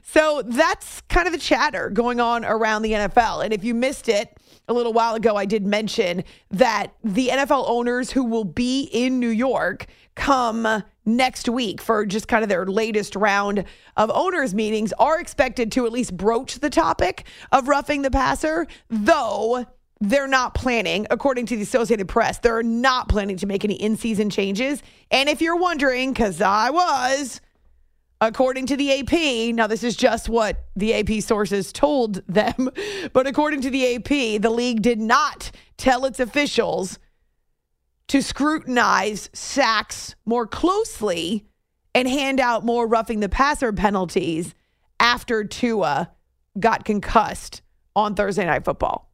[0.05, 3.45] So that's kind of the chatter going on around the NFL.
[3.45, 4.39] And if you missed it
[4.73, 9.21] a little while ago, I did mention that the NFL owners who will be in
[9.21, 13.65] New York come next week for just kind of their latest round
[13.97, 18.67] of owners meetings are expected to at least broach the topic of roughing the passer,
[18.89, 19.67] though
[20.01, 23.97] they're not planning, according to the Associated Press, they're not planning to make any in
[23.97, 24.83] season changes.
[25.11, 27.41] And if you're wondering, because I was,
[28.23, 32.71] according to the AP, now this is just what the AP sources told them,
[33.13, 37.01] but according to the AP, the league did not tell its officials
[38.07, 41.47] to scrutinize sacks more closely
[41.95, 44.55] and hand out more roughing the passer penalties
[45.01, 46.11] after Tua
[46.59, 47.61] got concussed
[47.97, 49.11] on Thursday Night Football.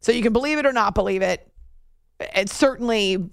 [0.00, 1.50] So you can believe it or not believe it.
[2.20, 3.28] It's certainly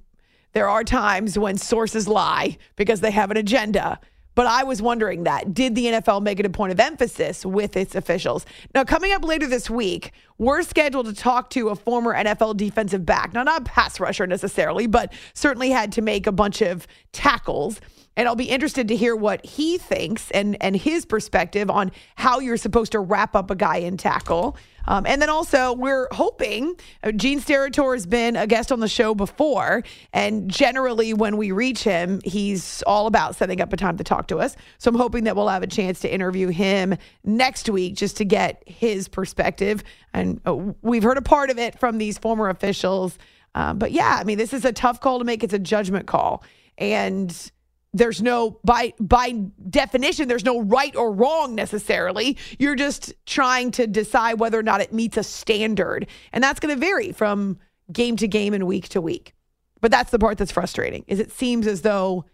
[0.53, 3.99] there are times when sources lie because they have an agenda.
[4.33, 5.53] But I was wondering that.
[5.53, 8.45] Did the NFL make it a point of emphasis with its officials?
[8.73, 13.05] Now, coming up later this week, we're scheduled to talk to a former NFL defensive
[13.05, 13.33] back.
[13.33, 17.81] Now, not a pass rusher necessarily, but certainly had to make a bunch of tackles.
[18.17, 22.39] And I'll be interested to hear what he thinks and, and his perspective on how
[22.39, 24.58] you're supposed to wrap up a guy in tackle.
[24.88, 28.88] Um, and then also, we're hoping uh, Gene Steratore has been a guest on the
[28.88, 29.84] show before.
[30.12, 34.28] And generally, when we reach him, he's all about setting up a time to talk
[34.28, 34.56] to us.
[34.78, 38.26] So I'm hoping that we'll have a chance to interview him next week just to
[38.26, 39.84] get his perspective.
[40.13, 43.17] And uh, we've heard a part of it from these former officials.
[43.56, 45.43] Um, but yeah, I mean, this is a tough call to make.
[45.43, 46.43] It's a judgment call.
[46.78, 47.52] And
[47.93, 49.32] there's no by by
[49.69, 54.82] definition there's no right or wrong necessarily you're just trying to decide whether or not
[54.82, 57.58] it meets a standard and that's going to vary from
[57.91, 59.34] game to game and week to week
[59.82, 62.25] but that's the part that's frustrating is it seems as though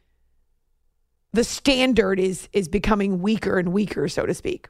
[1.33, 4.69] the standard is is becoming weaker and weaker so to speak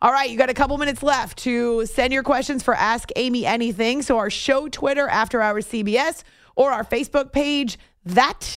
[0.00, 3.46] all right, you got a couple minutes left to send your questions for Ask Amy
[3.46, 4.02] Anything.
[4.02, 6.24] So, our show Twitter, After Hours CBS,
[6.56, 8.56] or our Facebook page, that.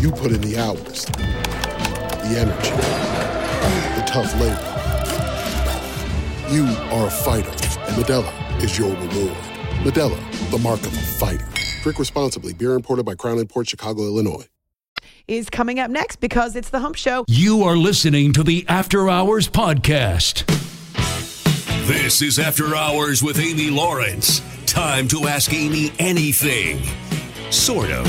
[0.00, 2.70] You put in the hours, the energy,
[3.96, 4.68] the tough labor.
[6.52, 9.36] You are a fighter, and Modelo is your reward.
[9.84, 11.46] Modelo, the mark of a fighter.
[11.82, 12.52] Drink responsibly.
[12.52, 14.46] Beer imported by Crown Port Chicago, Illinois.
[15.26, 17.24] Is coming up next because it's the Hump Show.
[17.26, 20.46] You are listening to the After Hours Podcast.
[21.86, 24.42] This is After Hours with Amy Lawrence.
[24.66, 26.80] Time to ask Amy anything.
[27.50, 28.06] Sort of.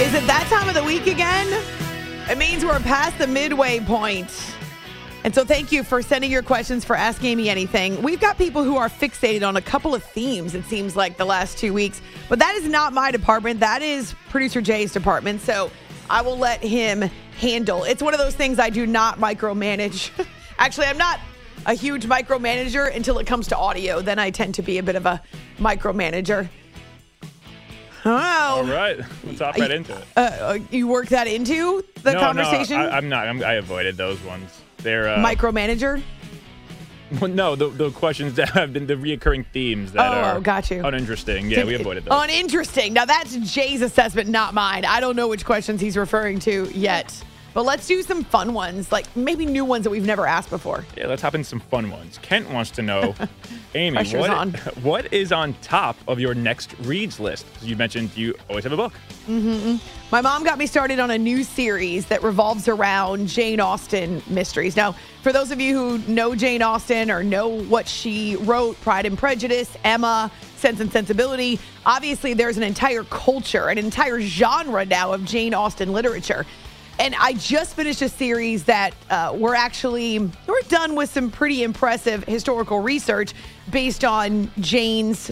[0.00, 1.62] Is it that time of the week again?
[2.30, 4.30] It means we're past the midway point.
[5.24, 8.00] And so thank you for sending your questions for Ask Amy Anything.
[8.02, 11.24] We've got people who are fixated on a couple of themes, it seems like, the
[11.24, 12.00] last two weeks.
[12.28, 13.58] But that is not my department.
[13.58, 15.40] That is producer Jay's department.
[15.40, 15.72] So
[16.10, 17.02] I will let him
[17.38, 17.84] handle.
[17.84, 20.10] It's one of those things I do not micromanage.
[20.58, 21.20] Actually, I'm not
[21.66, 24.00] a huge micromanager until it comes to audio.
[24.00, 25.22] Then I tend to be a bit of a
[25.58, 26.48] micromanager.
[28.04, 28.10] Oh.
[28.10, 30.04] All right, let's hop right into it.
[30.16, 32.78] Uh, uh, you work that into the no, conversation?
[32.78, 33.28] No, I, I'm not.
[33.28, 34.62] I'm, I avoided those ones.
[34.78, 36.02] They're uh, Micromanager?
[37.20, 40.70] Well, no, the, the questions that have been the reoccurring themes that Oh, are got
[40.70, 40.84] you.
[40.84, 41.50] uninteresting.
[41.50, 42.22] Yeah, we avoided those.
[42.22, 42.92] Uninteresting.
[42.92, 44.84] Now that's Jay's assessment, not mine.
[44.84, 47.24] I don't know which questions he's referring to yet.
[47.52, 50.84] But let's do some fun ones, like maybe new ones that we've never asked before.
[50.96, 52.16] Yeah, let's hop into some fun ones.
[52.22, 53.12] Kent wants to know,
[53.74, 54.52] Amy, what, on.
[54.82, 57.46] what is on top of your next reads list?
[57.60, 58.92] You mentioned you always have a book.
[59.26, 59.76] hmm
[60.12, 64.74] My mom got me started on a new series that revolves around Jane Austen mysteries.
[64.74, 69.06] Now, for those of you who know Jane Austen or know what she wrote, Pride
[69.06, 75.12] and Prejudice, Emma, Sense and Sensibility, obviously there's an entire culture, an entire genre now
[75.12, 76.44] of Jane Austen literature.
[76.98, 81.62] And I just finished a series that uh, we're actually we're done with some pretty
[81.62, 83.32] impressive historical research
[83.70, 85.30] based on Jane's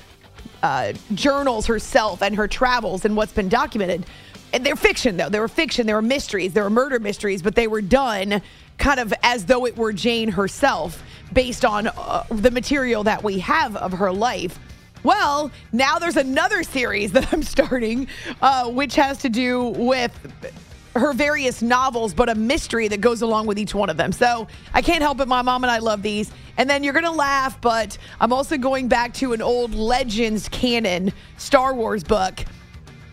[0.62, 4.06] uh, journals herself and her travels and what's been documented.
[4.52, 5.28] And they're fiction, though.
[5.28, 5.86] They were fiction.
[5.86, 6.52] They were mysteries.
[6.52, 8.42] They were murder mysteries, but they were done
[8.78, 13.40] kind of as though it were Jane herself, based on uh, the material that we
[13.40, 14.58] have of her life.
[15.02, 18.08] Well, now there's another series that I'm starting,
[18.40, 20.12] uh, which has to do with
[20.94, 24.10] her various novels, but a mystery that goes along with each one of them.
[24.12, 25.28] So I can't help it.
[25.28, 26.30] My mom and I love these.
[26.56, 30.48] And then you're going to laugh, but I'm also going back to an old Legends
[30.48, 32.44] canon Star Wars book,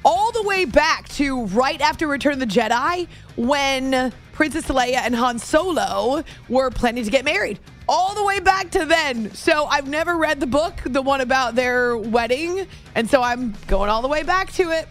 [0.06, 5.16] all the way back to right after Return of the Jedi when Princess Leia and
[5.16, 7.60] Han Solo were planning to get married.
[7.90, 9.34] All the way back to then.
[9.34, 12.68] So I've never read the book, the one about their wedding.
[12.94, 14.88] And so I'm going all the way back to it.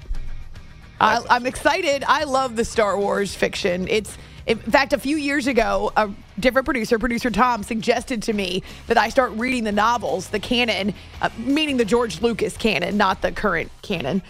[1.01, 2.05] I, I'm excited.
[2.07, 3.89] I love the Star Wars fiction.
[3.89, 8.63] It's in fact a few years ago, a different producer, producer Tom, suggested to me
[8.87, 13.23] that I start reading the novels, the canon, uh, meaning the George Lucas canon, not
[13.23, 14.23] the current canon.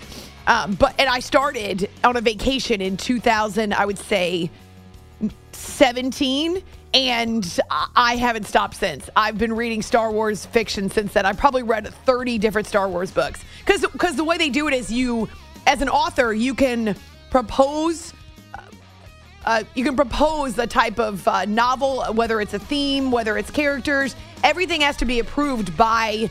[0.46, 3.72] Um, but and I started on a vacation in 2000.
[3.72, 4.50] I would say
[5.52, 9.08] 17 and I- I haven't stopped since.
[9.16, 11.26] I've been reading Star Wars fiction since then.
[11.26, 13.40] I've probably read 30 different Star Wars books.
[13.64, 15.28] Cuz cuz the way they do it is you
[15.66, 16.94] as an author, you can
[17.30, 18.12] propose
[19.46, 23.50] uh, you can propose a type of uh, novel, whether it's a theme, whether it's
[23.50, 24.16] characters.
[24.42, 26.30] Everything has to be approved by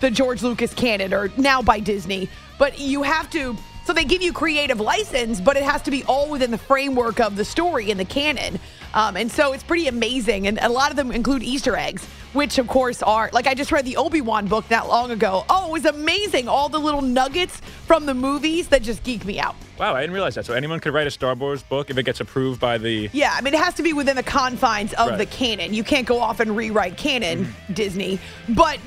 [0.00, 2.30] the George Lucas canon or now by Disney.
[2.62, 6.04] But you have to, so they give you creative license, but it has to be
[6.04, 8.60] all within the framework of the story and the canon.
[8.94, 10.46] Um, and so it's pretty amazing.
[10.46, 13.72] And a lot of them include Easter eggs, which of course are, like I just
[13.72, 15.44] read the Obi Wan book not long ago.
[15.48, 16.48] Oh, it was amazing.
[16.48, 19.54] All the little nuggets from the movies that just geek me out.
[19.78, 20.46] Wow, I didn't realize that.
[20.46, 23.10] So anyone could write a Star Wars book if it gets approved by the.
[23.12, 25.18] Yeah, I mean, it has to be within the confines of Right.
[25.18, 25.74] the canon.
[25.74, 27.72] You can't go off and rewrite canon, mm-hmm.
[27.72, 28.20] Disney.
[28.50, 28.78] But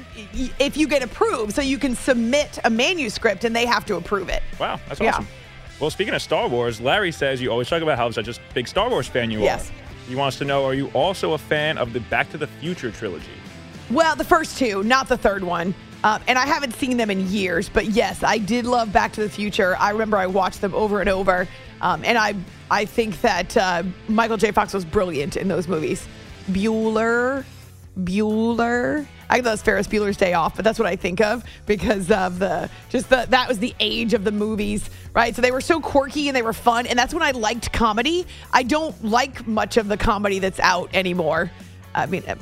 [0.60, 4.30] if you get approved, so you can submit a manuscript and they have to approve
[4.30, 4.42] it.
[4.60, 5.24] Wow, that's awesome.
[5.24, 5.80] Yeah.
[5.82, 8.68] Well, speaking of Star Wars, Larry says you always talk about how such a big
[8.68, 9.70] Star Wars fan you Yes.
[9.70, 9.74] are.
[10.08, 12.92] He wants to know: Are you also a fan of the Back to the Future
[12.92, 13.26] trilogy?
[13.90, 15.76] Well, the first two, not the third one.
[16.04, 19.22] Um, and I haven't seen them in years, but yes, I did love Back to
[19.22, 19.76] the Future.
[19.80, 21.48] I remember I watched them over and over,
[21.82, 22.36] um, and I
[22.70, 24.52] I think that uh, Michael J.
[24.52, 26.08] Fox was brilliant in those movies.
[26.52, 27.44] Bueller,
[28.00, 29.08] Bueller.
[29.30, 32.40] I know it's Ferris Bueller's Day Off, but that's what I think of because of
[32.40, 35.36] the just the that was the age of the movies, right?
[35.36, 38.28] So they were so quirky and they were fun, and that's when I liked comedy.
[38.54, 41.52] I don't like much of the comedy that's out anymore.
[41.94, 42.24] I mean.
[42.28, 42.36] uh,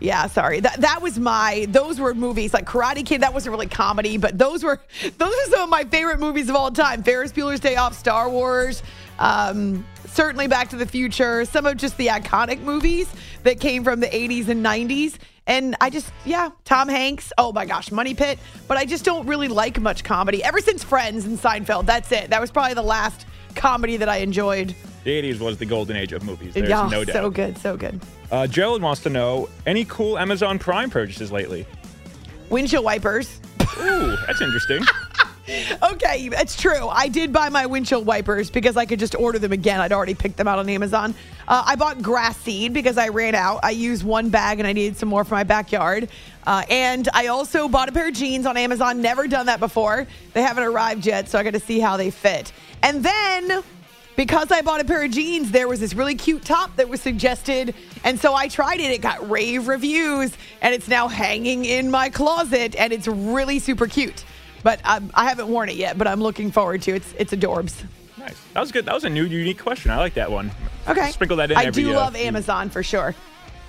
[0.00, 0.60] yeah, sorry.
[0.60, 3.22] That that was my those were movies like Karate Kid.
[3.22, 4.80] That wasn't really comedy, but those were
[5.18, 7.02] those are some of my favorite movies of all time.
[7.02, 8.82] Ferris Bueller's Day Off, Star Wars,
[9.18, 11.44] um, certainly Back to the Future.
[11.44, 13.12] Some of just the iconic movies
[13.42, 15.16] that came from the 80s and 90s.
[15.46, 17.32] And I just, yeah, Tom Hanks.
[17.36, 18.38] Oh my gosh, Money Pit.
[18.66, 20.42] But I just don't really like much comedy.
[20.42, 22.30] Ever since Friends and Seinfeld, that's it.
[22.30, 24.74] That was probably the last comedy that I enjoyed.
[25.02, 26.54] The 80s was the golden age of movies.
[26.54, 27.12] There's yeah, no doubt.
[27.12, 28.00] so good, so good.
[28.30, 31.66] Uh, Gerald wants to know any cool Amazon Prime purchases lately?
[32.48, 33.40] Windshield wipers.
[33.80, 34.82] Ooh, that's interesting.
[35.92, 36.88] okay, it's true.
[36.88, 39.80] I did buy my windshield wipers because I could just order them again.
[39.80, 41.14] I'd already picked them out on Amazon.
[41.46, 43.60] Uh, I bought grass seed because I ran out.
[43.62, 46.08] I used one bag and I needed some more for my backyard.
[46.46, 49.02] Uh, and I also bought a pair of jeans on Amazon.
[49.02, 50.06] Never done that before.
[50.32, 52.50] They haven't arrived yet, so I got to see how they fit.
[52.82, 53.62] And then
[54.16, 57.02] because I bought a pair of jeans, there was this really cute top that was
[57.02, 57.74] suggested.
[58.02, 58.90] And so I tried it.
[58.90, 63.86] It got rave reviews and it's now hanging in my closet and it's really super
[63.86, 64.24] cute.
[64.64, 66.96] But um, I haven't worn it yet, but I'm looking forward to it.
[66.96, 67.84] It's, it's adorbs.
[68.18, 68.40] Nice.
[68.54, 68.86] That was good.
[68.86, 69.92] That was a new, unique question.
[69.92, 70.50] I like that one.
[70.88, 71.10] Okay.
[71.12, 73.14] Sprinkle that in I every, do uh, love few- Amazon for sure.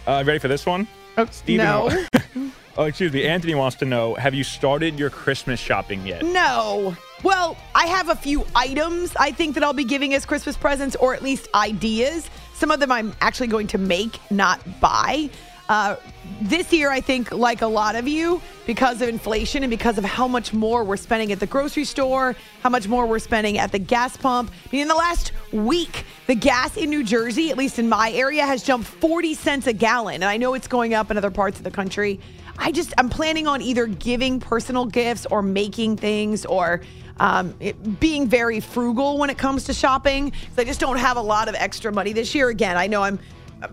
[0.07, 0.87] Uh, ready for this one?
[1.17, 2.05] Oh, Steven, no.
[2.77, 3.27] oh, excuse me.
[3.27, 6.23] Anthony wants to know Have you started your Christmas shopping yet?
[6.23, 6.95] No.
[7.23, 10.95] Well, I have a few items I think that I'll be giving as Christmas presents,
[10.97, 12.29] or at least ideas.
[12.53, 15.29] Some of them I'm actually going to make, not buy.
[15.67, 15.95] Uh,
[16.41, 20.03] this year, I think, like a lot of you, because of inflation and because of
[20.03, 23.71] how much more we're spending at the grocery store, how much more we're spending at
[23.71, 24.51] the gas pump.
[24.51, 28.11] I mean, in the last week, the gas in New Jersey, at least in my
[28.11, 30.15] area, has jumped 40 cents a gallon.
[30.15, 32.19] And I know it's going up in other parts of the country.
[32.57, 36.81] I just, I'm planning on either giving personal gifts or making things or
[37.19, 40.31] um, it- being very frugal when it comes to shopping.
[40.57, 42.49] I just don't have a lot of extra money this year.
[42.49, 43.19] Again, I know I'm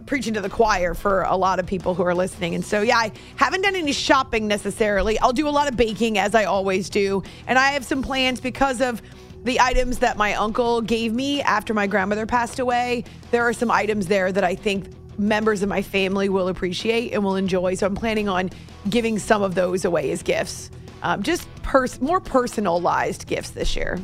[0.06, 2.54] preaching to the choir for a lot of people who are listening.
[2.54, 5.18] And so, yeah, I haven't done any shopping necessarily.
[5.18, 7.22] I'll do a lot of baking as I always do.
[7.46, 9.02] And I have some plans because of
[9.44, 13.04] the items that my uncle gave me after my grandmother passed away.
[13.30, 14.88] There are some items there that I think
[15.18, 17.74] members of my family will appreciate and will enjoy.
[17.74, 18.50] So I'm planning on
[18.88, 20.70] giving some of those away as gifts.
[21.02, 24.00] Um, just pers- more personalized gifts this year.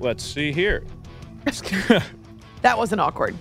[0.00, 0.84] Let's see here.
[2.62, 3.36] That wasn't awkward.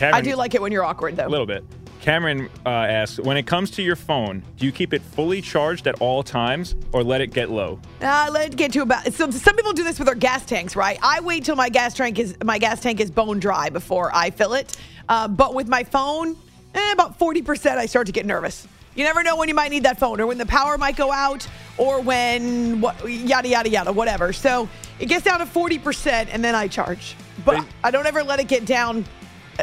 [0.00, 1.26] Cameron, I do like it when you're awkward, though.
[1.26, 1.62] a little bit.
[2.00, 5.86] Cameron uh, asks, when it comes to your phone, do you keep it fully charged
[5.86, 7.78] at all times or let it get low?
[8.00, 9.12] Uh, let it get to about.
[9.12, 10.98] So some people do this with their gas tanks, right?
[11.02, 14.30] I wait till my gas tank is my gas tank is bone dry before I
[14.30, 14.74] fill it.
[15.06, 16.34] Uh, but with my phone,
[16.74, 18.66] eh, about forty percent, I start to get nervous.
[18.94, 21.12] You never know when you might need that phone, or when the power might go
[21.12, 21.46] out,
[21.76, 24.32] or when what yada yada yada, whatever.
[24.32, 24.66] So
[24.98, 27.16] it gets down to forty percent, and then I charge.
[27.44, 29.04] But I don't ever let it get down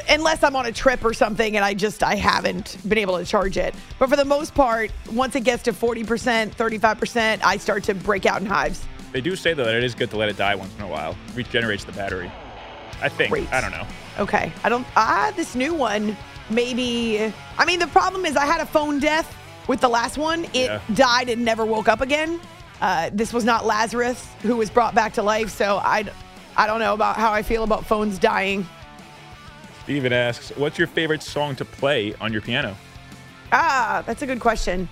[0.09, 3.25] unless I'm on a trip or something and I just I haven't been able to
[3.25, 3.73] charge it.
[3.99, 8.25] But for the most part, once it gets to 40%, 35%, I start to break
[8.25, 8.85] out in hives.
[9.11, 10.87] They do say, though, that it is good to let it die once in a
[10.87, 11.11] while.
[11.29, 12.31] It regenerates the battery.
[13.01, 13.31] I think.
[13.53, 13.85] I don't know.
[14.19, 14.51] Okay.
[14.63, 16.17] I don't ah this new one
[16.49, 19.35] maybe I mean the problem is I had a phone death
[19.67, 20.45] with the last one.
[20.45, 20.79] It Yeah.
[20.95, 22.39] died and never woke up again.
[22.81, 26.05] Uh, this was not Lazarus who was brought back to life, so I
[26.55, 28.65] I don't know about how I feel about phones dying.
[29.87, 32.75] Steven asks, what's your favorite song to play on your piano?
[33.53, 34.89] Ah, that's a good question.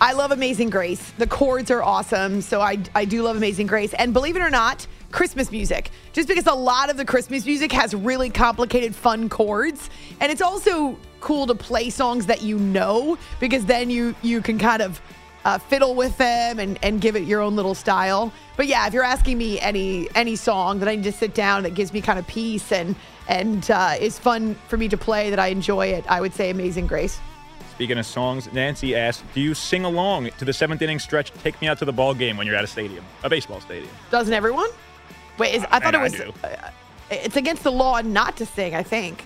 [0.00, 1.12] I love Amazing Grace.
[1.18, 3.92] The chords are awesome, so I I do love Amazing Grace.
[3.92, 5.90] And believe it or not, Christmas music.
[6.14, 10.40] Just because a lot of the Christmas music has really complicated fun chords, and it's
[10.40, 15.02] also cool to play songs that you know because then you you can kind of
[15.44, 18.32] uh, fiddle with them and, and give it your own little style.
[18.56, 21.62] But yeah, if you're asking me any any song that I need to sit down
[21.64, 22.96] that gives me kind of peace and
[23.28, 26.50] and uh, is fun for me to play that I enjoy it, I would say
[26.50, 27.18] Amazing Grace.
[27.72, 31.60] Speaking of songs, Nancy asks, do you sing along to the seventh inning stretch, Take
[31.60, 33.90] Me Out to the Ball Game when you're at a stadium, a baseball stadium?
[34.10, 34.70] Doesn't everyone?
[35.38, 36.34] Wait, is, I thought And it was.
[36.42, 36.70] Uh,
[37.10, 38.74] it's against the law not to sing.
[38.74, 39.24] I think.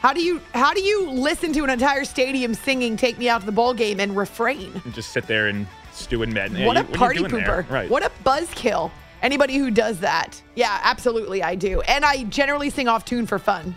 [0.00, 3.40] How do you how do you listen to an entire stadium singing "Take Me Out
[3.40, 4.70] to the Ball Game" and refrain?
[4.84, 6.52] And just sit there and stew in bed.
[6.52, 7.62] what Yeah, a you- party you doing there?
[7.64, 7.70] pooper!
[7.70, 7.90] Right.
[7.90, 8.90] What a buzzkill!
[9.22, 11.80] Anybody who does that, yeah, absolutely, I do.
[11.82, 13.74] And I generally sing off tune for fun.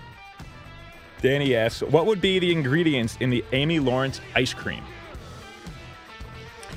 [1.21, 4.83] Danny asks, what would be the ingredients in the Amy Lawrence ice cream?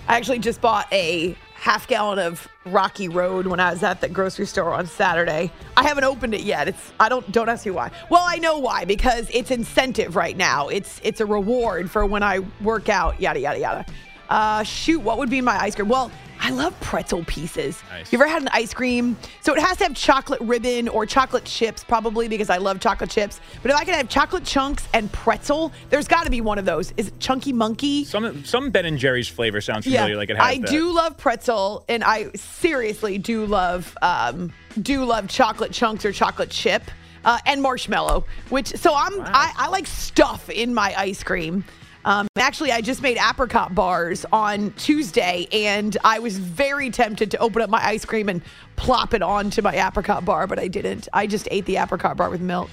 [0.07, 4.09] I actually just bought a half gallon of Rocky Road when I was at the
[4.09, 5.51] grocery store on Saturday.
[5.79, 6.69] I haven't opened it yet.
[6.69, 7.91] It's I don't don't ask me why.
[8.11, 10.69] Well, I know why because it's incentive right now.
[10.69, 13.19] It's it's a reward for when I work out.
[13.19, 13.87] Yada yada yada.
[14.29, 15.89] Uh, shoot, what would be my ice cream?
[15.89, 16.11] Well,
[16.41, 17.83] I love pretzel pieces.
[17.91, 18.13] Nice.
[18.13, 19.17] You ever had an ice cream?
[19.41, 23.09] So it has to have chocolate ribbon or chocolate chips, probably because I love chocolate
[23.09, 23.41] chips.
[23.63, 26.65] But if I can have chocolate chunks and pretzel, there's got to be one of
[26.67, 26.93] those.
[26.97, 28.05] Is it Chunky Monkey?
[28.05, 30.69] Some some Ben and Jerry's flavor sounds familiar, like it has I that.
[30.69, 34.53] do love pretzel, and I seriously do love um,
[34.83, 36.83] do love chocolate chunks or chocolate chip
[37.25, 38.25] uh, and marshmallow.
[38.51, 41.65] Which so I'm I, I like stuff in my ice cream.
[42.05, 47.39] Um, actually, I just made apricot bars on Tuesday, and I was very tempted to
[47.39, 48.43] open up my ice cream and
[48.77, 51.09] plop it onto my apricot bar, but I didn't.
[51.13, 52.71] I just ate the apricot bar with milk.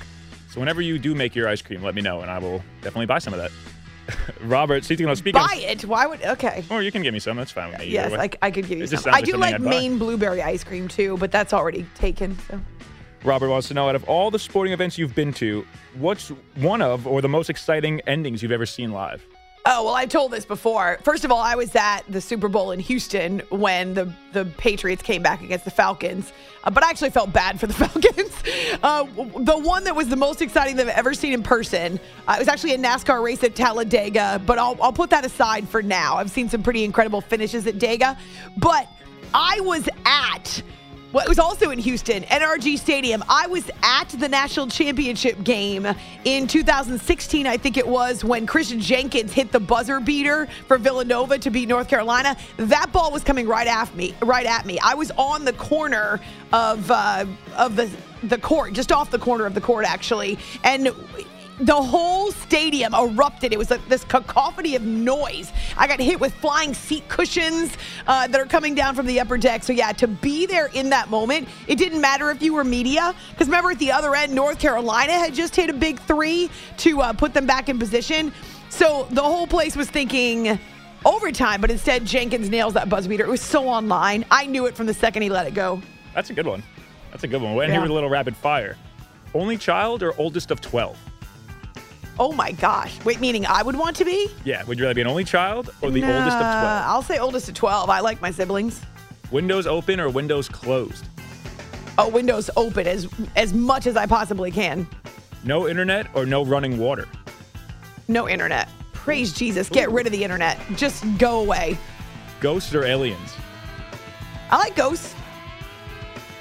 [0.49, 3.05] So whenever you do make your ice cream, let me know, and I will definitely
[3.05, 3.51] buy some of that.
[4.41, 5.85] Robert, speaking of speaking, Buy it.
[5.85, 6.65] Why would okay?
[6.69, 7.37] or you can give me some.
[7.37, 7.87] That's fine with me.
[7.87, 8.11] Yes.
[8.11, 9.13] I, I could give you It some.
[9.13, 9.61] I do like.
[9.61, 12.37] Maine blueberry ice cream too, but that's already taken.
[12.49, 12.59] So.
[13.23, 15.65] Robert wants to know out of all the sporting events you've been to,
[15.95, 19.25] what's one of or the most exciting endings you've ever seen live?
[19.63, 20.97] Oh, well, I've told this before.
[21.03, 25.03] First of all, I was at the Super Bowl in Houston when the, the Patriots
[25.03, 28.33] came back against the Falcons, uh, but I actually felt bad for the Falcons.
[28.81, 32.33] Uh, the one that was the most exciting that I've ever seen in person, uh,
[32.37, 35.83] it was actually a NASCAR race at Talladega, but I'll, I'll put that aside for
[35.83, 36.17] now.
[36.17, 38.17] I've seen some pretty incredible finishes at Dega,
[38.57, 38.87] but
[39.31, 40.63] I was at
[41.13, 43.23] well, it was also in Houston, NRG Stadium.
[43.27, 45.85] I was at the national championship game
[46.23, 51.37] in 2016, I think it was, when Christian Jenkins hit the buzzer beater for Villanova
[51.39, 52.37] to beat North Carolina.
[52.57, 54.15] That ball was coming right at me.
[54.21, 54.79] Right at me.
[54.79, 56.21] I was on the corner
[56.53, 57.25] of uh,
[57.57, 57.89] of the
[58.23, 60.93] the court, just off the corner of the court, actually, and
[61.61, 63.53] the whole stadium erupted.
[63.53, 65.51] It was like this cacophony of noise.
[65.77, 67.71] I got hit with flying seat cushions
[68.07, 69.63] uh, that are coming down from the upper deck.
[69.63, 73.13] So, yeah, to be there in that moment, it didn't matter if you were media.
[73.31, 77.01] Because remember, at the other end, North Carolina had just hit a big three to
[77.01, 78.33] uh, put them back in position.
[78.69, 80.57] So the whole place was thinking
[81.05, 83.25] overtime, but instead, Jenkins nails that buzzer beater.
[83.25, 84.25] It was so online.
[84.31, 85.81] I knew it from the second he let it go.
[86.15, 86.63] That's a good one.
[87.11, 87.51] That's a good one.
[87.51, 87.71] And Yeah.
[87.73, 88.77] here with a little rapid fire.
[89.33, 90.97] Only child or oldest of 12?
[92.19, 93.03] Oh my gosh.
[93.05, 94.29] Wait, meaning I would want to be?
[94.43, 94.63] Yeah.
[94.65, 96.65] Would you rather be an only child or the oldest of 12?
[96.85, 97.89] I'll say oldest of 12.
[97.89, 98.81] I like my siblings.
[99.31, 101.05] Windows open or windows closed?
[101.97, 104.87] Oh, windows open as as much as I possibly can.
[105.43, 107.07] No internet or no running water?
[108.07, 108.69] No internet.
[108.93, 109.69] Praise Jesus.
[109.69, 110.59] Get rid of the internet.
[110.75, 111.77] Just go away.
[112.39, 113.35] Ghosts or aliens?
[114.51, 115.15] I like ghosts.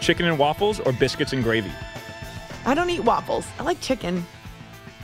[0.01, 1.71] Chicken and waffles or biscuits and gravy?
[2.67, 3.47] I don't eat waffles.
[3.59, 4.27] I like chicken.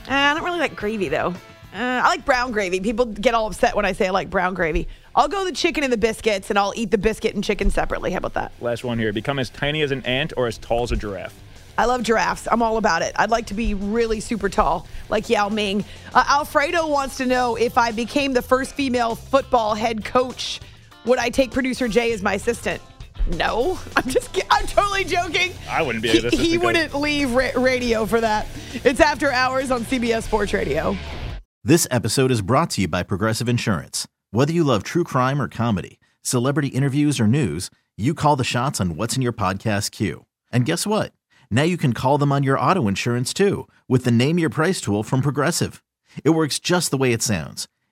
[0.07, 1.33] Uh, I don't really like gravy though.
[1.73, 2.79] Uh, I like brown gravy.
[2.79, 4.87] People get all upset when I say I like brown gravy.
[5.15, 8.11] I'll go the chicken and the biscuits, and I'll eat the biscuit and chicken separately.
[8.11, 8.51] How about that?
[8.61, 9.11] Last one here.
[9.11, 11.35] Become as tiny as an ant or as tall as a giraffe?
[11.77, 12.47] I love giraffes.
[12.51, 13.13] I'm all about it.
[13.17, 15.85] I'd like to be really super tall, like Yao Ming.
[16.13, 20.59] Uh, Alfredo wants to know if I became the first female football head coach,
[21.05, 22.81] would I take producer Jay as my assistant?
[23.35, 24.31] No, I'm just.
[24.33, 25.51] ki- I'm totally joking.
[25.69, 28.47] I wouldn't be He, able he wouldn't leave ra- radio for that.
[28.83, 30.95] It's after hours on CBS Sports Radio.
[31.63, 34.07] This episode is brought to you by Progressive Insurance.
[34.31, 38.79] Whether you love true crime or comedy, celebrity interviews or news, you call the shots
[38.79, 40.25] on what's in your podcast queue.
[40.51, 41.11] And guess what?
[41.51, 44.79] Now you can call them on your auto insurance too with the Name Your Price
[44.79, 45.83] tool from Progressive.
[46.23, 47.67] It works just the way it sounds.